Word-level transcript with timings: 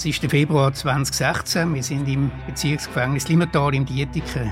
Es 0.00 0.06
ist 0.06 0.22
der 0.22 0.30
Februar 0.30 0.72
2016. 0.72 1.74
Wir 1.74 1.82
sind 1.82 2.08
im 2.08 2.30
Bezirksgefängnis 2.46 3.28
Limmertal 3.28 3.74
im 3.74 3.84
Dietiken. 3.84 4.50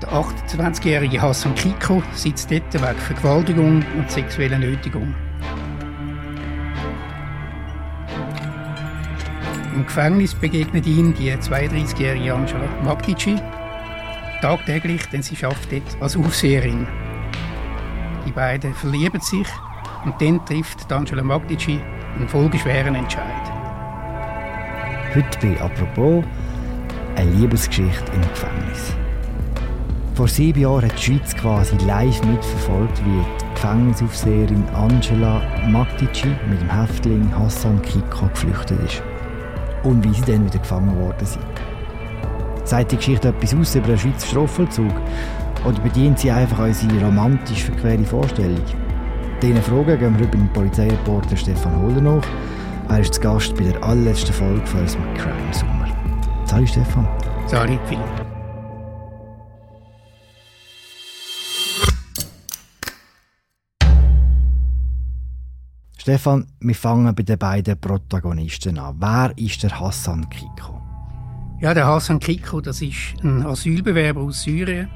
Der 0.00 0.08
28-jährige 0.08 1.20
Hassan 1.20 1.54
Kiko 1.56 2.02
sitzt 2.14 2.50
dort 2.50 2.72
wegen 2.72 2.98
Vergewaltigung 3.00 3.84
und 3.98 4.10
sexueller 4.10 4.58
Nötigung. 4.58 5.14
Im 9.74 9.84
Gefängnis 9.84 10.34
begegnet 10.34 10.86
ihm 10.86 11.12
die 11.12 11.32
32-jährige 11.32 12.32
Angela 12.32 12.66
Magdici 12.82 13.36
tagtäglich, 14.40 15.04
denn 15.10 15.22
sie 15.22 15.36
arbeitet 15.44 15.82
dort 15.92 16.02
als 16.02 16.16
Aufseherin. 16.16 16.88
Die 18.26 18.32
beiden 18.32 18.72
verlieben 18.72 19.20
sich 19.20 19.46
und 20.06 20.22
dann 20.22 20.44
trifft 20.46 20.90
Angela 20.90 21.22
Magdici 21.22 21.80
einen 22.16 22.28
folgeschweren 22.28 22.94
Entscheid. 22.94 23.24
Heute 25.14 25.38
bei 25.42 25.60
«Apropos» 25.60 26.24
eine 27.16 27.30
Liebesgeschichte 27.32 28.12
im 28.12 28.22
Gefängnis. 28.22 28.94
Vor 30.14 30.28
sieben 30.28 30.60
Jahren 30.60 30.84
hat 30.84 30.96
die 30.96 31.02
Schweiz 31.02 31.34
quasi 31.34 31.76
live 31.86 32.22
mitverfolgt, 32.24 33.04
wie 33.04 33.20
die 33.40 33.54
Gefängnisaufseherin 33.54 34.64
Angela 34.74 35.42
Magdici 35.68 36.28
mit 36.48 36.60
dem 36.60 36.70
Häftling 36.70 37.36
Hassan 37.36 37.82
Kiko 37.82 38.28
geflüchtet 38.28 38.80
ist. 38.84 39.02
Und 39.82 40.04
wie 40.04 40.14
sie 40.14 40.32
dann 40.32 40.46
wieder 40.46 40.58
gefangen 40.58 40.96
worden 41.00 41.26
sind. 41.26 41.44
Sagt 42.64 42.92
die 42.92 42.96
Geschichte 42.96 43.28
etwas 43.28 43.54
aus 43.54 43.74
über 43.74 43.88
den 43.88 43.98
Schweizer 43.98 44.26
Strafvollzug? 44.26 44.92
Oder 45.64 45.80
bedient 45.80 46.18
sie 46.18 46.30
einfach 46.30 46.60
unsere 46.60 47.04
romantisch 47.04 47.64
verquere 47.64 48.04
Vorstellung? 48.04 48.62
Diesen 49.42 49.62
Fragen 49.62 49.98
gehen 49.98 50.18
wir 50.18 50.26
über 50.26 50.36
den 50.38 50.48
Polizeireporter 50.54 51.36
Stefan 51.36 51.76
Holder 51.76 52.00
nach. 52.00 52.26
Er 52.88 53.00
ist 53.00 53.14
zu 53.14 53.20
Gast 53.20 53.54
bei 53.54 53.64
der 53.64 53.82
allerletzten 53.82 54.32
Folge 54.32 54.66
von 54.66 54.80
unserem 54.80 55.14
Crime 55.14 55.52
Summer. 55.52 55.88
Salut 56.46 56.68
Stefan. 56.70 57.06
Salut 57.46 57.78
Philipp. 57.86 58.26
Stefan, 65.98 66.46
wir 66.60 66.74
fangen 66.74 67.14
bei 67.14 67.22
den 67.22 67.38
beiden 67.38 67.78
Protagonisten 67.78 68.78
an. 68.78 68.96
Wer 68.98 69.32
ist 69.36 69.62
der 69.62 69.78
Hassan 69.78 70.30
Kiko? 70.30 70.80
Ja, 71.60 71.74
der 71.74 71.86
Hassan 71.86 72.20
Kiko, 72.20 72.62
das 72.62 72.80
ist 72.80 73.22
ein 73.22 73.44
Asylbewerber 73.44 74.22
aus 74.22 74.44
Syrien. 74.44 74.88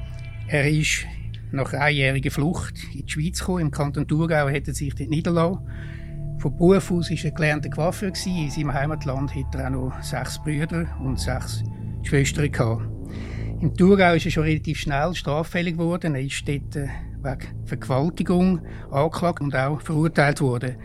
Er 0.47 0.67
ist 0.67 1.05
nach 1.51 1.73
einjähriger 1.73 2.31
Flucht 2.31 2.75
in 2.93 3.05
die 3.05 3.11
Schweiz 3.11 3.39
gekommen. 3.39 3.61
Im 3.61 3.71
Kanton 3.71 4.07
Thurgau 4.07 4.49
hat 4.49 4.67
er 4.67 4.73
sich 4.73 4.93
dort 4.95 5.09
niederlassen. 5.09 5.59
Von 6.39 6.57
Beruf 6.57 6.91
aus 6.91 7.11
war 7.11 7.17
er 7.23 7.31
gelernter 7.31 7.69
Coiffeur. 7.69 8.11
In 8.25 8.49
seinem 8.49 8.73
Heimatland 8.73 9.35
hatte 9.35 9.57
er 9.57 9.67
auch 9.67 9.71
noch 9.71 10.01
sechs 10.01 10.41
Brüder 10.41 10.87
und 11.03 11.19
sechs 11.19 11.63
Schwestern. 12.03 12.51
Gehabt. 12.51 12.87
Im 13.61 13.75
Thurgau 13.75 14.15
ist 14.15 14.25
er 14.25 14.31
schon 14.31 14.43
relativ 14.43 14.79
schnell 14.79 15.13
straffällig 15.13 15.77
geworden. 15.77 16.15
Er 16.15 16.21
ist 16.23 16.47
dort 16.47 16.75
äh, 16.75 16.87
wegen 17.21 17.65
Vergewaltigung 17.65 18.61
angeklagt 18.89 19.41
und 19.41 19.55
auch 19.55 19.81
verurteilt 19.81 20.41
worden. 20.41 20.77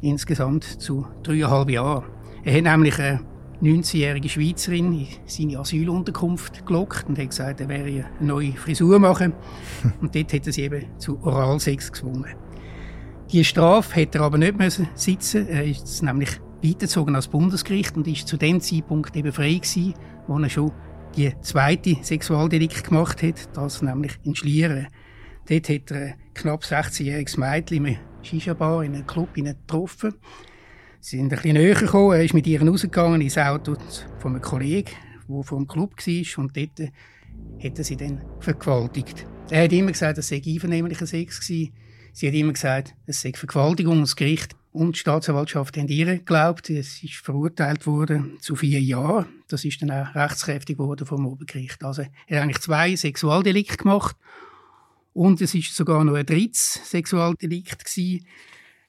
Insgesamt 0.00 0.64
zu 0.64 1.06
dreieinhalb 1.22 1.70
Jahren. 1.70 2.04
Er 2.42 2.56
hat 2.56 2.64
nämlich 2.64 2.98
eine 2.98 3.20
19-jährige 3.62 4.28
Schweizerin 4.28 4.92
in 4.92 5.06
seine 5.26 5.58
Asylunterkunft 5.58 6.66
gelockt 6.66 7.08
und 7.08 7.18
hat 7.18 7.30
gesagt, 7.30 7.60
er 7.60 7.68
wäre 7.68 7.84
eine 7.84 8.06
neue 8.20 8.52
Frisur 8.52 8.98
machen. 8.98 9.32
und 10.00 10.14
dort 10.14 10.32
hat 10.32 10.46
er 10.46 10.52
sie 10.52 10.62
eben 10.62 10.86
zu 10.98 11.18
Oralsex 11.22 11.92
gezwungen. 11.92 12.34
Die 13.32 13.44
Strafe 13.44 13.94
hätte 13.96 14.18
er 14.18 14.24
aber 14.24 14.38
nicht 14.38 14.58
müssen 14.58 14.88
sitzen. 14.94 15.48
Er 15.48 15.64
ist 15.64 16.02
nämlich 16.02 16.40
weitergezogen 16.62 17.16
als 17.16 17.28
Bundesgericht 17.28 17.96
und 17.96 18.06
ist 18.06 18.28
zu 18.28 18.36
dem 18.36 18.60
Zeitpunkt 18.60 19.16
eben 19.16 19.32
frei 19.32 19.54
gewesen, 19.54 19.94
wo 20.26 20.38
er 20.38 20.48
schon 20.48 20.72
die 21.16 21.32
zweite 21.40 21.96
Sexualdelikt 22.02 22.84
gemacht 22.84 23.22
hat, 23.22 23.56
das 23.56 23.82
nämlich 23.82 24.12
in 24.22 24.36
Schlieren. 24.36 24.88
Dort 25.48 25.68
hat 25.68 25.90
er 25.90 25.96
ein 25.96 26.14
knapp 26.34 26.62
16-jähriges 26.62 27.38
Mädchen 27.40 27.78
in 27.78 27.86
einer 27.86 27.98
Shisha-Bar 28.22 28.84
in 28.84 28.94
einem 28.94 29.06
Club 29.06 29.32
getroffen. 29.34 30.14
Sie 31.00 31.16
sind 31.16 31.32
ein 31.32 31.36
bisschen 31.36 31.54
näher 31.54 31.74
gekommen. 31.74 32.12
Er 32.14 32.24
ist 32.24 32.34
mit 32.34 32.46
ihr 32.46 32.62
rausgegangen 32.62 33.20
ins 33.20 33.38
Auto 33.38 33.76
von 34.18 34.32
einem 34.32 34.42
Kollegen, 34.42 34.90
der 35.28 35.42
vom 35.42 35.66
Club 35.66 35.94
war. 35.96 36.44
Und 36.44 36.56
dort 36.56 36.90
hat 37.62 37.78
er 37.78 37.84
sie 37.84 37.96
dann 37.96 38.22
vergewaltigt. 38.40 39.26
Er 39.50 39.64
hat 39.64 39.72
immer 39.72 39.92
gesagt, 39.92 40.18
es 40.18 40.28
sei 40.28 40.42
einvernehmlicher 40.44 41.06
Sex 41.06 41.40
gewesen. 41.40 41.72
Sie 42.12 42.26
hat 42.26 42.34
immer 42.34 42.52
gesagt, 42.52 42.94
es 43.06 43.20
sei 43.20 43.32
Vergewaltigung. 43.32 44.00
Das 44.00 44.16
Gericht 44.16 44.56
und 44.72 44.96
die 44.96 45.00
Staatsanwaltschaft 45.00 45.76
haben 45.76 45.88
ihr 45.88 46.06
geglaubt. 46.06 46.70
Es 46.70 47.02
ist 47.02 47.14
verurteilt 47.14 47.86
worden 47.86 48.38
zu 48.40 48.56
vier 48.56 48.80
Jahren. 48.80 49.26
Das 49.48 49.64
ist 49.64 49.80
dann 49.82 49.90
auch 49.90 50.14
rechtskräftig 50.14 50.76
geworden 50.76 51.06
vom 51.06 51.26
Obergericht. 51.26 51.82
Also 51.84 52.02
er 52.26 52.38
hat 52.38 52.44
eigentlich 52.44 52.60
zwei 52.60 52.96
Sexualdelikte 52.96 53.76
gemacht 53.76 54.16
und 55.12 55.40
es 55.40 55.54
ist 55.54 55.74
sogar 55.74 56.04
noch 56.04 56.14
ein 56.14 56.26
drittes 56.26 56.80
Sexualdelikt 56.90 57.84
gewesen. 57.84 58.26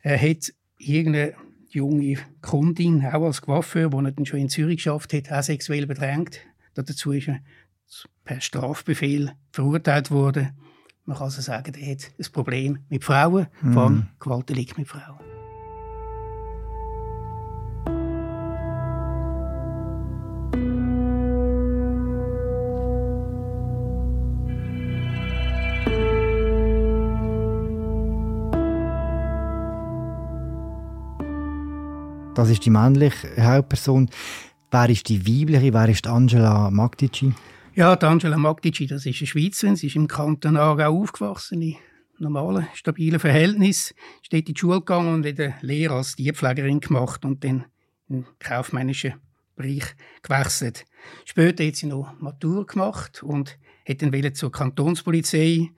Er 0.02 0.22
hat 0.22 0.54
irgendeine 0.78 1.36
junge 1.70 2.18
Kundin, 2.42 3.06
auch 3.06 3.24
als 3.24 3.42
Coiffeur, 3.42 3.90
die 3.90 3.98
er 3.98 4.12
dann 4.12 4.26
schon 4.26 4.40
in 4.40 4.50
Zürich 4.50 4.78
geschafft 4.78 5.14
hat, 5.14 5.32
auch 5.32 5.44
sexuell 5.44 5.86
bedrängt. 5.86 6.40
Dazu 6.74 7.12
ist 7.12 7.28
er 7.28 7.40
per 8.24 8.42
Strafbefehl 8.42 9.32
verurteilt 9.52 10.12
worden. 10.12 10.52
Man 11.06 11.18
kann 11.18 11.26
also 11.26 11.42
sagen, 11.42 11.74
er 11.76 11.92
hat 11.92 12.12
ein 12.20 12.32
Problem 12.32 12.80
mit 12.90 13.04
Frauen, 13.04 13.48
mhm. 13.62 13.74
vor 13.74 13.84
allem 13.84 14.08
Gewaltdelikt 14.20 14.78
mit 14.78 14.88
Frauen. 14.88 15.27
Das 32.38 32.52
ist 32.52 32.64
die 32.66 32.70
männliche 32.70 33.30
Hauptperson. 33.44 34.12
Wer 34.70 34.90
ist 34.92 35.10
die 35.10 35.26
weibliche? 35.26 35.74
Wer 35.74 35.90
ist 35.90 36.06
Angela 36.06 36.70
Magdici? 36.70 37.34
Ja, 37.74 37.96
die 37.96 38.06
Angela 38.06 38.38
Magdici, 38.38 38.86
das 38.86 39.08
ist 39.08 39.22
eine 39.22 39.26
Schweizerin. 39.26 39.76
Sie 39.76 39.88
ist 39.88 39.96
im 39.96 40.08
Kanton 40.08 40.56
Aargau 40.56 41.02
aufgewachsen, 41.02 41.64
in 41.64 41.78
normalen, 42.20 42.68
stabilen 42.76 43.20
Verhältnissen. 43.20 43.96
Ist 44.22 44.32
dort 44.32 44.48
in 44.48 44.54
die 44.54 44.60
Schule 44.60 44.82
gegangen 44.82 45.16
und 45.16 45.26
hat 45.26 45.40
eine 45.40 45.56
Lehre 45.62 45.96
als 45.96 46.16
Tierpflegerin 46.16 46.80
gemacht 46.80 47.26
und 47.26 47.44
dann 47.44 47.66
in 48.08 48.22
den 48.22 48.26
kaufmännischen 48.38 49.16
Bereich 49.56 49.96
gewechselt. 50.22 50.86
Später 51.26 51.66
hat 51.66 51.76
sie 51.76 51.88
noch 51.88 52.20
Matur 52.20 52.68
gemacht 52.68 53.24
und 53.24 53.58
hat 53.90 54.04
dann 54.04 54.34
zur 54.36 54.52
Kantonspolizei, 54.52 55.72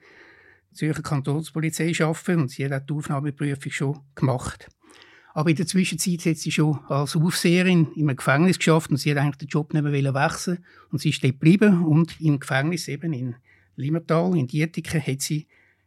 Zürcher 0.74 1.02
Kantonspolizei 1.02 1.94
arbeiten 2.04 2.42
und 2.42 2.50
sie 2.50 2.66
hat 2.66 2.72
auch 2.74 2.84
die 2.84 2.92
Aufnahmeprüfung 2.92 3.72
schon 3.72 4.00
gemacht. 4.14 4.68
Aber 5.32 5.50
in 5.50 5.56
der 5.56 5.66
Zwischenzeit 5.66 6.24
hat 6.26 6.36
sie 6.36 6.50
schon 6.50 6.80
als 6.88 7.14
Aufseherin 7.14 7.92
im 7.94 8.14
Gefängnis 8.16 8.58
geschafft 8.58 8.90
und 8.90 8.96
sie 8.96 9.10
hat 9.10 9.18
eigentlich 9.18 9.36
den 9.36 9.48
Job 9.48 9.72
nicht 9.72 9.82
mehr 9.82 10.14
wechseln 10.14 10.64
und 10.90 11.00
sie 11.00 11.10
ist 11.10 11.22
dort 11.22 11.34
geblieben 11.34 11.84
und 11.84 12.20
im 12.20 12.40
Gefängnis 12.40 12.88
eben 12.88 13.12
in 13.12 13.36
Limmertal, 13.76 14.36
in 14.36 14.46
Dietiken, 14.46 15.00
hat 15.00 15.20
sie 15.20 15.46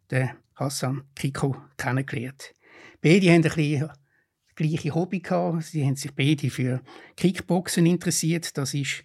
den 0.10 0.30
Hassan 0.56 1.04
Kiko 1.16 1.56
kennengelernt. 1.78 2.54
Beide 3.02 3.28
haben 3.28 3.36
ein 3.36 3.42
bisschen 3.42 3.88
das 3.88 4.56
gleiche 4.56 4.96
Hobby 4.96 5.20
gehabt. 5.20 5.64
Sie 5.64 5.86
haben 5.86 5.96
sich 5.96 6.14
beide 6.14 6.50
für 6.50 6.82
Kickboxen 7.18 7.86
interessiert. 7.86 8.58
Das 8.58 8.74
ist 8.74 9.04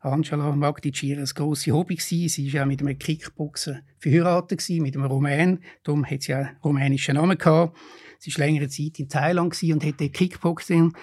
Angela 0.00 0.54
Magdici 0.56 1.14
ein 1.14 1.24
grosses 1.24 1.72
Hobby 1.72 1.96
gewesen. 1.96 2.28
Sie 2.28 2.52
war 2.52 2.62
auch 2.62 2.66
mit 2.66 2.80
einem 2.80 2.98
Kickboxer 2.98 3.80
verheiratet 3.98 4.58
gewesen, 4.58 4.82
mit 4.82 4.96
einem 4.96 5.06
Rumän. 5.06 5.60
Darum 5.82 6.06
hat 6.06 6.22
sie 6.22 6.34
auch 6.34 6.38
einen 6.38 6.56
rumänischen 6.64 7.16
Namen 7.16 7.36
gehabt. 7.36 7.76
Sie 8.18 8.32
war 8.32 8.46
längere 8.46 8.68
Zeit 8.68 8.98
in 8.98 9.08
Thailand 9.08 9.62
und 9.62 9.84
hat 9.84 9.98
Kickboxing 9.98 10.94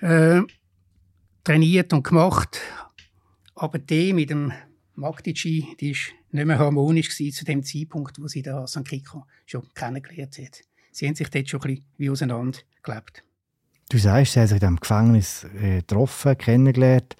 äh, 0.00 0.42
trainiert 1.44 1.92
und 1.92 2.02
gemacht. 2.02 2.60
Aber 3.54 3.78
die 3.78 4.12
mit 4.12 4.30
dem 4.30 4.52
Magdici, 4.94 5.74
die 5.80 5.92
ist 5.92 6.12
nicht 6.30 6.46
mehr 6.46 6.58
harmonisch 6.58 7.16
zu 7.16 7.44
dem 7.44 7.62
Zeitpunkt, 7.62 8.20
wo 8.20 8.28
sie 8.28 8.42
den 8.42 8.54
Hassan 8.54 8.84
Kiko 8.84 9.26
schon 9.46 9.62
kennengelernt 9.74 10.38
hat. 10.38 10.60
Sie 10.92 11.06
haben 11.06 11.14
sich 11.14 11.28
dort 11.28 11.48
schon 11.48 11.60
ein 11.62 11.68
bisschen 11.68 11.84
wie 11.96 12.10
auseinander 12.10 12.58
gelebt. 12.82 13.22
Du 13.88 13.98
sagst, 13.98 14.32
sie 14.32 14.40
haben 14.40 14.48
sich 14.48 14.62
im 14.62 14.76
Gefängnis 14.76 15.44
äh, 15.60 15.76
getroffen, 15.76 16.36
kennengelernt. 16.36 17.16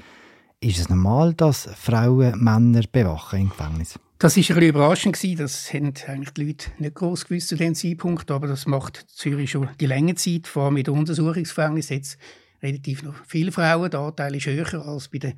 Ist 0.60 0.78
es 0.78 0.88
normal, 0.88 1.34
dass 1.34 1.68
Frauen 1.74 2.42
Männer 2.42 2.82
bewachen 2.90 3.40
im 3.40 3.48
Gefängnis? 3.50 3.98
Das 4.18 4.36
war 4.36 4.40
ein 4.40 4.46
bisschen 4.46 4.62
überraschend. 4.62 5.38
Das 5.38 5.72
haben 5.74 5.92
eigentlich 6.06 6.30
die 6.30 6.44
Leute 6.44 6.70
nicht 6.78 6.94
groß 6.94 7.26
gewusst 7.26 7.48
zu 7.48 7.56
diesem 7.56 7.74
Zeitpunkt. 7.74 8.30
Aber 8.30 8.46
das 8.46 8.66
macht 8.66 9.04
Zürich 9.08 9.50
schon 9.50 9.68
die 9.78 9.86
längere 9.86 10.14
Zeit. 10.14 10.46
Vor 10.46 10.64
allem 10.64 10.74
mit 10.74 10.88
Untersuchungsgefängnis 10.88 11.90
jetzt 11.90 12.18
relativ 12.62 13.02
noch 13.02 13.14
viele 13.26 13.52
Frauen. 13.52 13.90
Der 13.90 14.00
Anteil 14.00 14.34
ist 14.34 14.46
höher 14.46 14.86
als 14.86 15.08
bei 15.08 15.18
den 15.18 15.34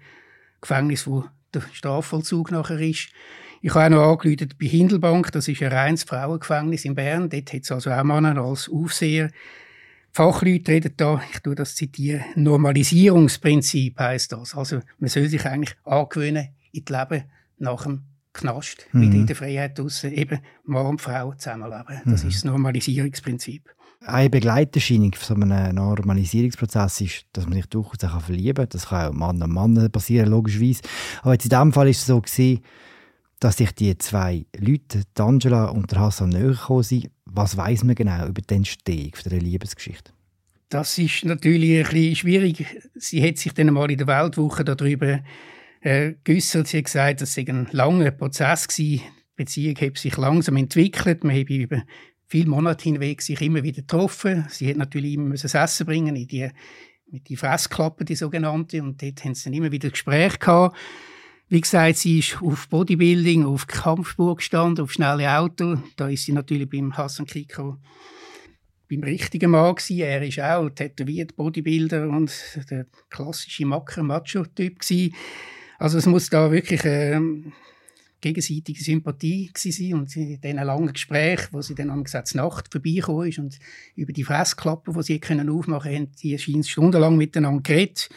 Gefängnissen, 0.60 1.12
wo 1.12 1.24
der 1.52 1.62
Strafvollzug 1.72 2.52
nachher 2.52 2.78
ist. 2.78 3.08
Ich 3.60 3.74
habe 3.74 4.00
auch 4.00 4.22
noch 4.22 4.22
bei 4.22 4.66
Hindelbank, 4.66 5.32
das 5.32 5.48
ist 5.48 5.60
ein 5.62 5.72
reines 5.72 6.04
Frauengefängnis 6.04 6.84
in 6.84 6.94
Bern. 6.94 7.28
Dort 7.28 7.52
hat 7.52 7.62
es 7.62 7.72
also 7.72 7.90
auch 7.90 8.04
Männer 8.04 8.40
als 8.40 8.68
Aufseher. 8.68 9.30
Fachleute 10.12 10.72
reden 10.72 10.94
da, 10.96 11.20
ich 11.32 11.40
tue 11.40 11.54
das 11.54 11.74
zitieren, 11.74 12.24
Normalisierungsprinzip 12.34 13.98
heißt 13.98 14.32
das. 14.32 14.54
Also 14.54 14.80
man 14.98 15.08
soll 15.08 15.28
sich 15.28 15.44
eigentlich 15.46 15.76
angewöhnen 15.84 16.48
in 16.72 16.84
das 16.84 16.98
Leben 16.98 17.24
nach 17.58 17.84
dem 17.84 18.02
Knast, 18.32 18.86
mhm. 18.92 19.00
wieder 19.02 19.14
in 19.14 19.26
der 19.26 19.36
Freiheit 19.36 19.78
draussen, 19.78 20.12
eben 20.12 20.40
Mann 20.64 20.86
und 20.86 21.00
Frau 21.00 21.32
zusammenleben. 21.34 22.00
Das 22.04 22.22
mhm. 22.22 22.28
ist 22.28 22.36
das 22.36 22.44
Normalisierungsprinzip. 22.44 23.68
Eine 24.00 24.30
Begleiterscheinung 24.30 25.12
von 25.14 25.40
so 25.40 25.42
einem 25.42 25.74
Normalisierungsprozess 25.74 27.00
ist, 27.00 27.26
dass 27.32 27.46
man 27.46 27.54
sich 27.54 27.66
durchaus 27.66 28.04
auch 28.04 28.20
verlieben 28.20 28.54
kann. 28.54 28.68
Das 28.70 28.88
kann 28.88 29.08
auch 29.08 29.12
Mann 29.12 29.42
und 29.42 29.52
Mann 29.52 29.90
passieren, 29.90 30.30
logischerweise. 30.30 30.82
Aber 31.22 31.32
jetzt 31.32 31.46
in 31.46 31.50
diesem 31.50 31.72
Fall 31.72 31.86
war 31.86 31.90
es 31.90 32.06
so, 32.06 32.20
gewesen, 32.20 32.60
dass 33.40 33.56
sich 33.56 33.72
die 33.72 33.96
zwei 33.98 34.46
Leute, 34.56 35.02
Angela 35.18 35.66
und 35.66 35.90
der 35.90 36.00
Hassan, 36.00 36.30
näher 36.30 36.48
gekommen 36.50 36.82
sind. 36.82 37.10
Was 37.30 37.56
weiß 37.56 37.84
man 37.84 37.94
genau 37.94 38.26
über 38.26 38.40
die 38.40 38.54
Entstehung 38.54 39.12
der 39.24 39.40
Liebesgeschichte? 39.40 40.12
Das 40.68 40.98
ist 40.98 41.24
natürlich 41.24 41.78
ein 41.78 41.92
bisschen 41.92 42.16
schwierig. 42.16 42.66
Sie 42.94 43.26
hat 43.26 43.38
sich 43.38 43.52
dann 43.54 43.72
mal 43.72 43.90
in 43.90 43.98
der 43.98 44.06
Weltwoche 44.06 44.64
darüber 44.64 45.20
äh. 45.80 46.12
Sie 46.26 46.58
hat 46.58 46.84
gesagt, 46.84 47.22
das 47.22 47.34
sei 47.34 47.44
ein 47.48 47.68
langer 47.72 48.10
Prozess 48.10 48.68
gewesen. 48.68 49.02
Die 49.02 49.02
Beziehung 49.36 49.76
hat 49.76 49.98
sich 49.98 50.16
langsam 50.16 50.56
entwickelt. 50.56 51.24
Man 51.24 51.36
habe 51.36 51.54
über 51.54 51.82
viele 52.26 52.50
Monate 52.50 52.84
hinweg 52.84 53.22
sich 53.22 53.40
immer 53.40 53.62
wieder 53.62 53.82
getroffen. 53.82 54.46
Sie 54.50 54.68
hat 54.68 54.76
natürlich 54.76 55.14
immer 55.14 55.34
das 55.34 55.54
Essen 55.54 55.86
bringen 55.86 56.16
in 56.16 56.26
die 56.26 56.50
mit 57.10 57.28
die 57.28 57.36
Fressklappe, 57.36 58.04
die 58.04 58.14
sogenannte, 58.14 58.82
und 58.82 59.02
dort 59.02 59.24
haben 59.24 59.34
sie 59.34 59.44
dann 59.44 59.54
immer 59.54 59.72
wieder 59.72 59.88
Gespräche 59.90 60.38
gehabt. 60.38 60.76
Wie 61.50 61.60
gesagt, 61.62 61.96
sie 61.96 62.18
ist 62.18 62.42
auf 62.42 62.68
Bodybuilding, 62.68 63.46
auf 63.46 63.66
Kampfspur 63.66 64.36
gestanden, 64.36 64.84
auf 64.84 64.92
schnelle 64.92 65.38
Auto. 65.38 65.78
Da 65.96 66.08
ist 66.08 66.24
sie 66.24 66.32
natürlich 66.32 66.68
beim 66.68 66.94
Hassan 66.94 67.24
Kiko 67.24 67.78
beim 68.90 69.02
richtigen 69.02 69.50
Mann 69.50 69.74
gewesen. 69.74 70.00
Er 70.00 70.22
ist 70.22 70.40
auch 70.40 70.68
tätowiert, 70.70 71.36
Bodybuilder 71.36 72.08
und 72.08 72.32
der 72.70 72.86
klassische 73.10 73.66
Macker-Macho-Typ 73.66 74.80
gewesen. 74.80 75.14
Also 75.78 75.98
es 75.98 76.06
muss 76.06 76.28
da 76.28 76.50
wirklich 76.50 76.82
ähm, 76.84 77.52
gegenseitige 78.20 78.82
Sympathie 78.82 79.50
sein 79.54 79.94
und 79.94 80.14
in 80.16 80.40
diesen 80.40 80.56
langen 80.56 80.92
Gesprächen, 80.92 81.48
wo 81.52 81.62
sie 81.62 81.74
dann 81.74 81.90
am 81.90 82.04
Gesetz 82.04 82.34
Nacht 82.34 82.70
vorbeigekommen 82.70 83.28
ist 83.28 83.38
und 83.38 83.58
über 83.94 84.12
die 84.12 84.24
Fressklappen, 84.24 84.94
die 84.94 85.02
sie 85.02 85.20
können 85.20 85.48
aufmachen 85.48 85.92
konnten, 85.92 86.16
die 86.22 86.38
scheint 86.38 86.66
stundenlang 86.66 87.16
miteinander 87.16 87.62
geredet 87.62 88.08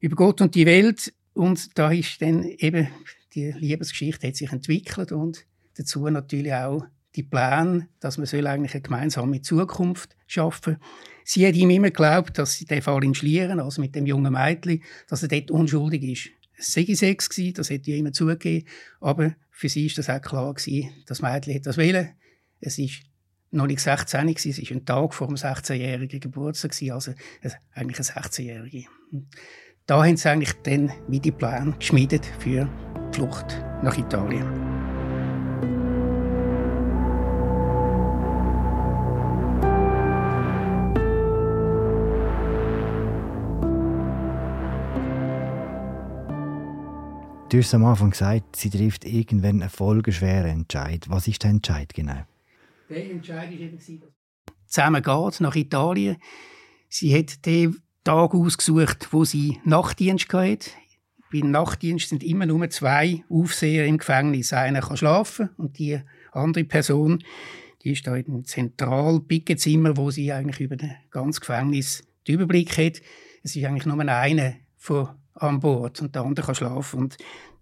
über 0.00 0.16
Gott 0.16 0.40
und 0.40 0.54
die 0.54 0.66
Welt 0.66 1.12
und 1.40 1.78
da 1.78 1.90
ist 1.90 2.20
dann 2.20 2.44
eben 2.44 2.88
die 3.34 3.50
Liebesgeschichte 3.52 4.28
hat 4.28 4.36
sich 4.36 4.52
entwickelt 4.52 5.10
und 5.10 5.46
dazu 5.74 6.06
natürlich 6.08 6.52
auch 6.52 6.84
die 7.16 7.22
Pläne, 7.22 7.88
dass 7.98 8.18
man 8.18 8.28
eigentlich 8.46 8.74
eine 8.74 8.82
gemeinsame 8.82 9.40
Zukunft 9.40 10.14
schaffen. 10.26 10.76
Sie 11.24 11.46
hat 11.46 11.54
ihm 11.54 11.70
immer 11.70 11.88
geglaubt, 11.88 12.36
dass 12.36 12.58
sie 12.58 12.66
den 12.66 12.82
Fall 12.82 13.02
in 13.04 13.14
Schlieren, 13.14 13.58
also 13.58 13.80
mit 13.80 13.94
dem 13.94 14.04
jungen 14.04 14.34
Mädchen, 14.34 14.82
dass 15.08 15.22
er 15.22 15.28
dort 15.28 15.50
unschuldig 15.50 16.02
ist. 16.02 16.28
Es 16.58 16.74
sei 16.74 16.94
Sex 16.94 17.30
gewesen, 17.30 17.54
das 17.54 17.70
hätte 17.70 17.90
ja 17.90 17.96
immer 17.96 18.12
zugegeben, 18.12 18.68
aber 19.00 19.34
für 19.50 19.70
sie 19.70 19.86
ist 19.86 19.96
das 19.96 20.10
auch 20.10 20.20
klar 20.20 20.52
gewesen, 20.52 20.90
das 21.06 21.22
Mädchen 21.22 21.54
hat 21.54 21.64
das 21.64 21.78
wollen. 21.78 22.10
Es 22.60 22.78
ist 22.78 23.00
noch 23.50 23.66
nicht 23.66 23.80
16 23.80 24.26
gewesen, 24.26 24.50
es 24.50 24.70
war 24.70 24.76
ein 24.76 24.84
Tag 24.84 25.14
vor 25.14 25.26
dem 25.26 25.36
16-jährigen 25.36 26.20
Geburtstag 26.20 26.72
also 26.90 27.14
eigentlich 27.72 27.98
ein 27.98 28.04
16-jährige 28.04 28.84
da 29.90 30.04
haben 30.04 30.16
sie 30.16 30.30
eigentlich 30.30 30.52
dann 30.62 30.92
wie 31.08 31.18
die 31.18 31.32
Plan 31.32 31.74
geschmiedet 31.76 32.24
für 32.38 32.68
die 33.12 33.16
Flucht 33.16 33.60
nach 33.82 33.98
Italien. 33.98 34.46
Du 47.48 47.58
hast 47.58 47.74
am 47.74 47.84
Anfang 47.84 48.10
gesagt, 48.10 48.54
sie 48.54 48.70
trifft 48.70 49.04
irgendwann 49.04 49.60
einen 49.60 49.70
folgenschweren 49.70 50.50
Entscheid. 50.50 51.04
Was 51.08 51.26
ist 51.26 51.42
der 51.42 51.50
Entscheid 51.50 51.92
genau? 51.92 52.24
Der 52.88 53.10
Entscheid 53.10 53.50
war 53.50 53.58
eben, 53.58 53.76
dass 53.76 53.86
sie 53.86 54.00
zusammen 54.66 55.02
geht 55.02 55.40
nach 55.40 55.56
Italien. 55.56 56.16
Sie 56.88 57.12
hat 57.18 57.44
den 57.44 57.76
Tag 58.04 58.34
ausgesucht, 58.34 59.08
wo 59.10 59.24
sie 59.24 59.60
Nachtdienst 59.64 60.32
hatte. 60.32 60.70
Beim 61.30 61.50
Nachtdienst 61.50 62.08
sind 62.08 62.24
immer 62.24 62.46
nur 62.46 62.68
zwei 62.70 63.22
Aufseher 63.28 63.86
im 63.86 63.98
Gefängnis. 63.98 64.52
Einer 64.52 64.80
kann 64.80 64.96
schlafen 64.96 65.50
und 65.58 65.78
die 65.78 66.00
andere 66.32 66.64
Person, 66.64 67.22
die 67.82 67.92
ist 67.92 68.06
da 68.06 68.16
im 68.16 68.44
Zentral-Pickenzimmer, 68.44 69.96
wo 69.96 70.10
sie 70.10 70.32
eigentlich 70.32 70.60
über 70.60 70.76
das 70.76 70.90
ganze 71.10 71.40
Gefängnis 71.40 72.02
den 72.26 72.36
Überblick 72.36 72.76
hat. 72.78 73.02
Es 73.42 73.54
ist 73.54 73.64
eigentlich 73.64 73.86
nur 73.86 74.00
einer 74.00 74.54
von 74.76 75.10
an 75.34 75.60
Bord 75.60 76.00
und 76.00 76.14
der 76.14 76.22
andere 76.22 76.46
kann 76.46 76.54
schlafen. 76.54 77.00
Und 77.00 77.18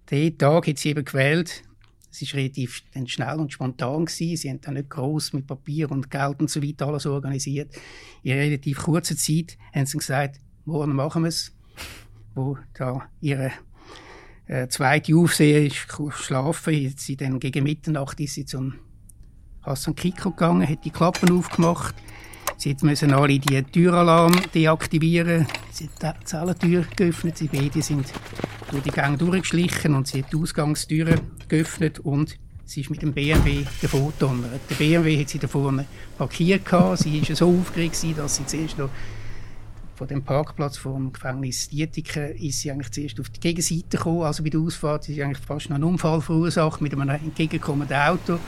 diesen 0.08 0.38
Tag 0.38 0.68
hat 0.68 0.78
sie 0.78 0.90
eben 0.90 1.04
gewählt, 1.04 1.62
es 2.10 2.22
war 2.22 2.40
relativ 2.40 2.82
schnell 3.06 3.36
und 3.38 3.52
spontan. 3.52 4.06
Gewesen. 4.06 4.36
Sie 4.36 4.50
haben 4.50 4.60
dann 4.60 4.74
nicht 4.74 4.90
groß 4.90 5.32
mit 5.34 5.46
Papier 5.46 5.90
und 5.90 6.10
Geld 6.10 6.40
und 6.40 6.50
so 6.50 6.62
weiter 6.62 6.88
alles 6.88 7.06
organisiert. 7.06 7.74
In 8.22 8.38
relativ 8.38 8.78
kurzer 8.78 9.16
Zeit 9.16 9.58
haben 9.74 9.86
sie 9.86 9.98
gesagt, 9.98 10.40
morgen 10.64 10.94
machen 10.94 11.22
wir 11.22 11.28
es. 11.28 11.54
Wo 12.34 12.56
da 12.74 13.08
ihre 13.20 13.52
äh, 14.46 14.68
zweite 14.68 15.14
Aufseher 15.16 15.66
ist 15.66 15.86
schlafen, 16.10 16.94
sie 16.96 17.16
dann 17.16 17.40
gegen 17.40 17.64
Mitternacht 17.64 18.20
ist 18.20 18.34
sie 18.34 18.44
zum 18.44 18.74
Hassan 19.62 19.94
Kiko 19.94 20.30
gegangen, 20.30 20.68
hat 20.68 20.84
die 20.84 20.90
Klappen 20.90 21.30
aufgemacht. 21.36 21.94
Sie 22.58 22.76
müssen 22.82 23.12
alle 23.12 23.38
die 23.38 23.62
Türalarm 23.62 24.34
deaktivieren. 24.52 25.46
Sie 25.70 25.88
hat 26.02 26.16
die 26.20 26.24
Zellentür 26.24 26.84
geöffnet. 26.96 27.38
Sie 27.38 27.46
beide 27.46 27.80
sind 27.80 28.12
durch 28.72 28.82
die 28.82 28.90
Gang 28.90 29.16
durchgeschlichen 29.16 29.94
und 29.94 30.08
sie 30.08 30.24
hat 30.24 30.32
die 30.32 30.36
Ausgangstüre 30.36 31.20
geöffnet 31.46 32.00
und 32.00 32.36
sie 32.64 32.80
ist 32.80 32.90
mit 32.90 33.00
dem 33.00 33.12
BMW 33.12 33.64
davor 33.80 34.12
donnert. 34.18 34.60
Der 34.68 34.74
BMW 34.74 35.20
hat 35.20 35.28
sie 35.28 35.38
da 35.38 35.46
vorne 35.46 35.84
parkiert 36.18 36.64
gehabt. 36.64 36.98
Sie 36.98 37.22
war 37.28 37.36
so 37.36 37.48
aufgeregt, 37.48 38.04
dass 38.16 38.34
sie 38.34 38.46
zuerst 38.46 38.76
noch 38.76 38.90
von 39.94 40.08
dem 40.08 40.24
Parkplatz 40.24 40.78
vom 40.78 41.12
Gefängnis 41.12 41.68
Dietiken 41.68 42.34
ist 42.36 42.60
sie 42.60 42.72
eigentlich 42.72 42.90
zuerst 42.90 43.20
auf 43.20 43.28
die 43.28 43.38
Gegenseite 43.38 43.98
gekommen, 43.98 44.22
also 44.22 44.42
bei 44.42 44.50
der 44.50 44.58
Ausfahrt. 44.58 45.04
Sie 45.04 45.14
ist 45.14 45.20
eigentlich 45.22 45.46
fast 45.46 45.70
noch 45.70 45.76
einen 45.76 45.84
Unfall 45.84 46.20
verursacht 46.20 46.80
mit 46.80 46.92
einem 46.92 47.08
entgegenkommenden 47.08 47.96
Auto. 47.96 48.40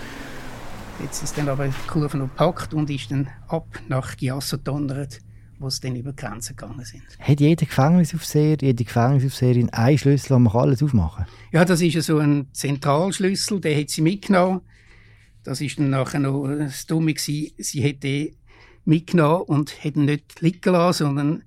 Jetzt 1.03 1.23
ist 1.23 1.39
dann 1.39 1.49
aber 1.49 1.67
die 1.67 1.89
Kurve 1.89 2.19
noch 2.19 2.29
gepackt 2.29 2.75
und 2.75 2.91
ist 2.91 3.11
dann 3.11 3.29
ab 3.49 3.67
nach 3.89 4.17
Giasso 4.17 4.57
donnert 4.57 5.21
wo 5.61 5.69
sie 5.69 5.81
dann 5.83 5.95
über 5.95 6.13
die 6.13 6.17
Grenzen 6.17 6.57
gegangen 6.57 6.85
sind. 6.85 7.03
Hat 7.19 7.39
jeder 7.39 7.67
Gefängnisaufseher, 7.67 8.57
jede 8.61 8.83
Gefängnisaufseherin 8.83 9.69
einen 9.71 9.99
Schlüssel, 9.99 10.33
um 10.33 10.49
alles 10.49 10.83
aufmachen 10.83 11.27
Ja, 11.53 11.65
das 11.65 11.83
ist 11.83 12.03
so 12.03 12.19
ein 12.19 12.49
Zentralschlüssel, 12.53 13.61
den 13.61 13.79
hat 13.79 13.91
sie 13.91 14.01
mitgenommen. 14.01 14.63
Das 15.43 15.61
ist 15.61 15.79
dann 15.79 15.91
nachher 15.91 16.19
noch 16.19 16.49
das 16.49 16.87
Dumme 16.87 17.13
gewesen. 17.13 17.53
Sie 17.59 17.87
hat 17.87 18.03
den 18.03 18.37
mitgenommen 18.87 19.43
und 19.43 19.85
hat 19.85 19.97
ihn 19.97 20.07
nicht 20.07 20.41
liegen 20.41 20.73
lassen, 20.73 21.05
sondern 21.05 21.43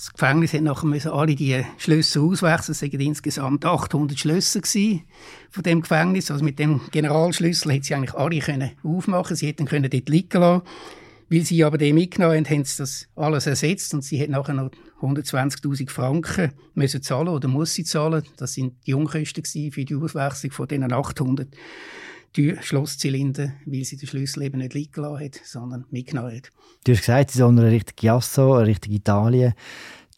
das 0.00 0.14
Gefängnis 0.14 0.54
hat 0.54 0.62
nachher 0.62 1.12
alle 1.12 1.34
die 1.34 1.62
Schlüssel 1.76 2.22
auswechseln. 2.22 2.72
Es 2.72 2.80
waren 2.80 3.00
insgesamt 3.00 3.66
800 3.66 4.18
Schlüssel 4.18 4.62
von 5.50 5.62
dem 5.62 5.82
Gefängnis. 5.82 6.30
Also 6.30 6.42
mit 6.42 6.58
dem 6.58 6.80
Generalschlüssel 6.90 7.70
hätte 7.72 7.84
sie 7.84 7.94
eigentlich 7.94 8.14
alle 8.14 8.38
können 8.38 8.70
aufmachen. 8.82 9.36
Sie 9.36 9.46
hätten 9.46 9.66
können 9.66 9.90
dort 9.90 10.08
liegen 10.08 10.40
lassen. 10.40 10.62
Weil 11.28 11.42
sie 11.42 11.62
aber 11.62 11.76
den 11.76 11.96
mitgenommen 11.96 12.34
haben, 12.34 12.48
haben 12.48 12.64
sie 12.64 12.78
das 12.78 13.08
alles 13.14 13.46
ersetzt 13.46 13.92
und 13.92 14.02
sie 14.02 14.20
hat 14.22 14.30
nachher 14.30 14.54
noch 14.54 14.70
120.000 15.02 15.90
Franken 15.90 16.52
müssen 16.74 17.02
zahlen 17.02 17.28
oder 17.28 17.48
muss 17.48 17.74
sie 17.74 17.84
zahlen. 17.84 18.24
Das 18.38 18.54
sind 18.54 18.74
die 18.86 18.94
Unkosten 18.94 19.44
für 19.44 19.84
die 19.84 19.94
Auswechslung 19.96 20.50
von 20.50 20.66
diesen 20.66 20.90
800 20.90 21.46
Schlosszylinder, 22.60 23.52
weil 23.66 23.84
sie 23.84 23.96
den 23.96 24.08
Schlüssel 24.08 24.42
eben 24.42 24.58
nicht 24.58 24.74
liegen 24.74 25.00
lassen 25.02 25.24
hat, 25.24 25.40
sondern 25.44 25.84
mitgenommen 25.90 26.36
hat. 26.36 26.50
Du 26.84 26.92
hast 26.92 27.00
gesagt, 27.00 27.30
sie 27.30 27.38
sind 27.38 27.58
eine 27.58 27.70
richtige 27.70 28.06
Jasso, 28.06 28.54
eine 28.54 28.66
richtige 28.66 28.96
Italien. 28.96 29.54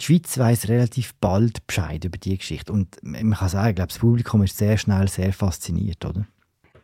Die 0.00 0.04
Schweiz 0.04 0.36
weiß 0.36 0.68
relativ 0.68 1.14
bald 1.14 1.66
Bescheid 1.66 2.04
über 2.04 2.18
die 2.18 2.36
Geschichte 2.36 2.72
und 2.72 2.98
man 3.02 3.34
kann 3.34 3.48
sagen, 3.48 3.70
ich 3.70 3.76
glaube, 3.76 3.88
das 3.88 3.98
Publikum 3.98 4.42
ist 4.42 4.56
sehr 4.56 4.76
schnell 4.76 5.08
sehr 5.08 5.32
fasziniert, 5.32 6.04
oder? 6.04 6.26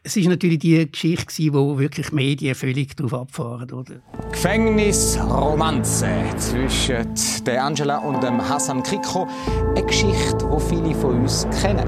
Es 0.09 0.17
ist 0.17 0.27
natürlich 0.27 0.61
die 0.61 0.91
Geschichte, 0.91 1.35
die 1.37 1.53
wirklich 1.53 2.09
die 2.09 2.15
Medien 2.15 2.55
völlig 2.55 2.97
darauf 2.97 3.13
abfahren. 3.13 3.71
Oder? 3.71 4.01
Gefängnisromanze 4.33 6.09
zwischen 6.39 7.07
der 7.45 7.63
Angela 7.63 7.99
und 7.99 8.23
dem 8.23 8.41
Hassan 8.41 8.83
Kriko. 8.83 9.29
Eine 9.77 9.85
Geschichte, 9.85 10.49
die 10.51 10.61
viele 10.67 10.95
von 10.95 11.21
uns 11.21 11.47
kennen. 11.61 11.87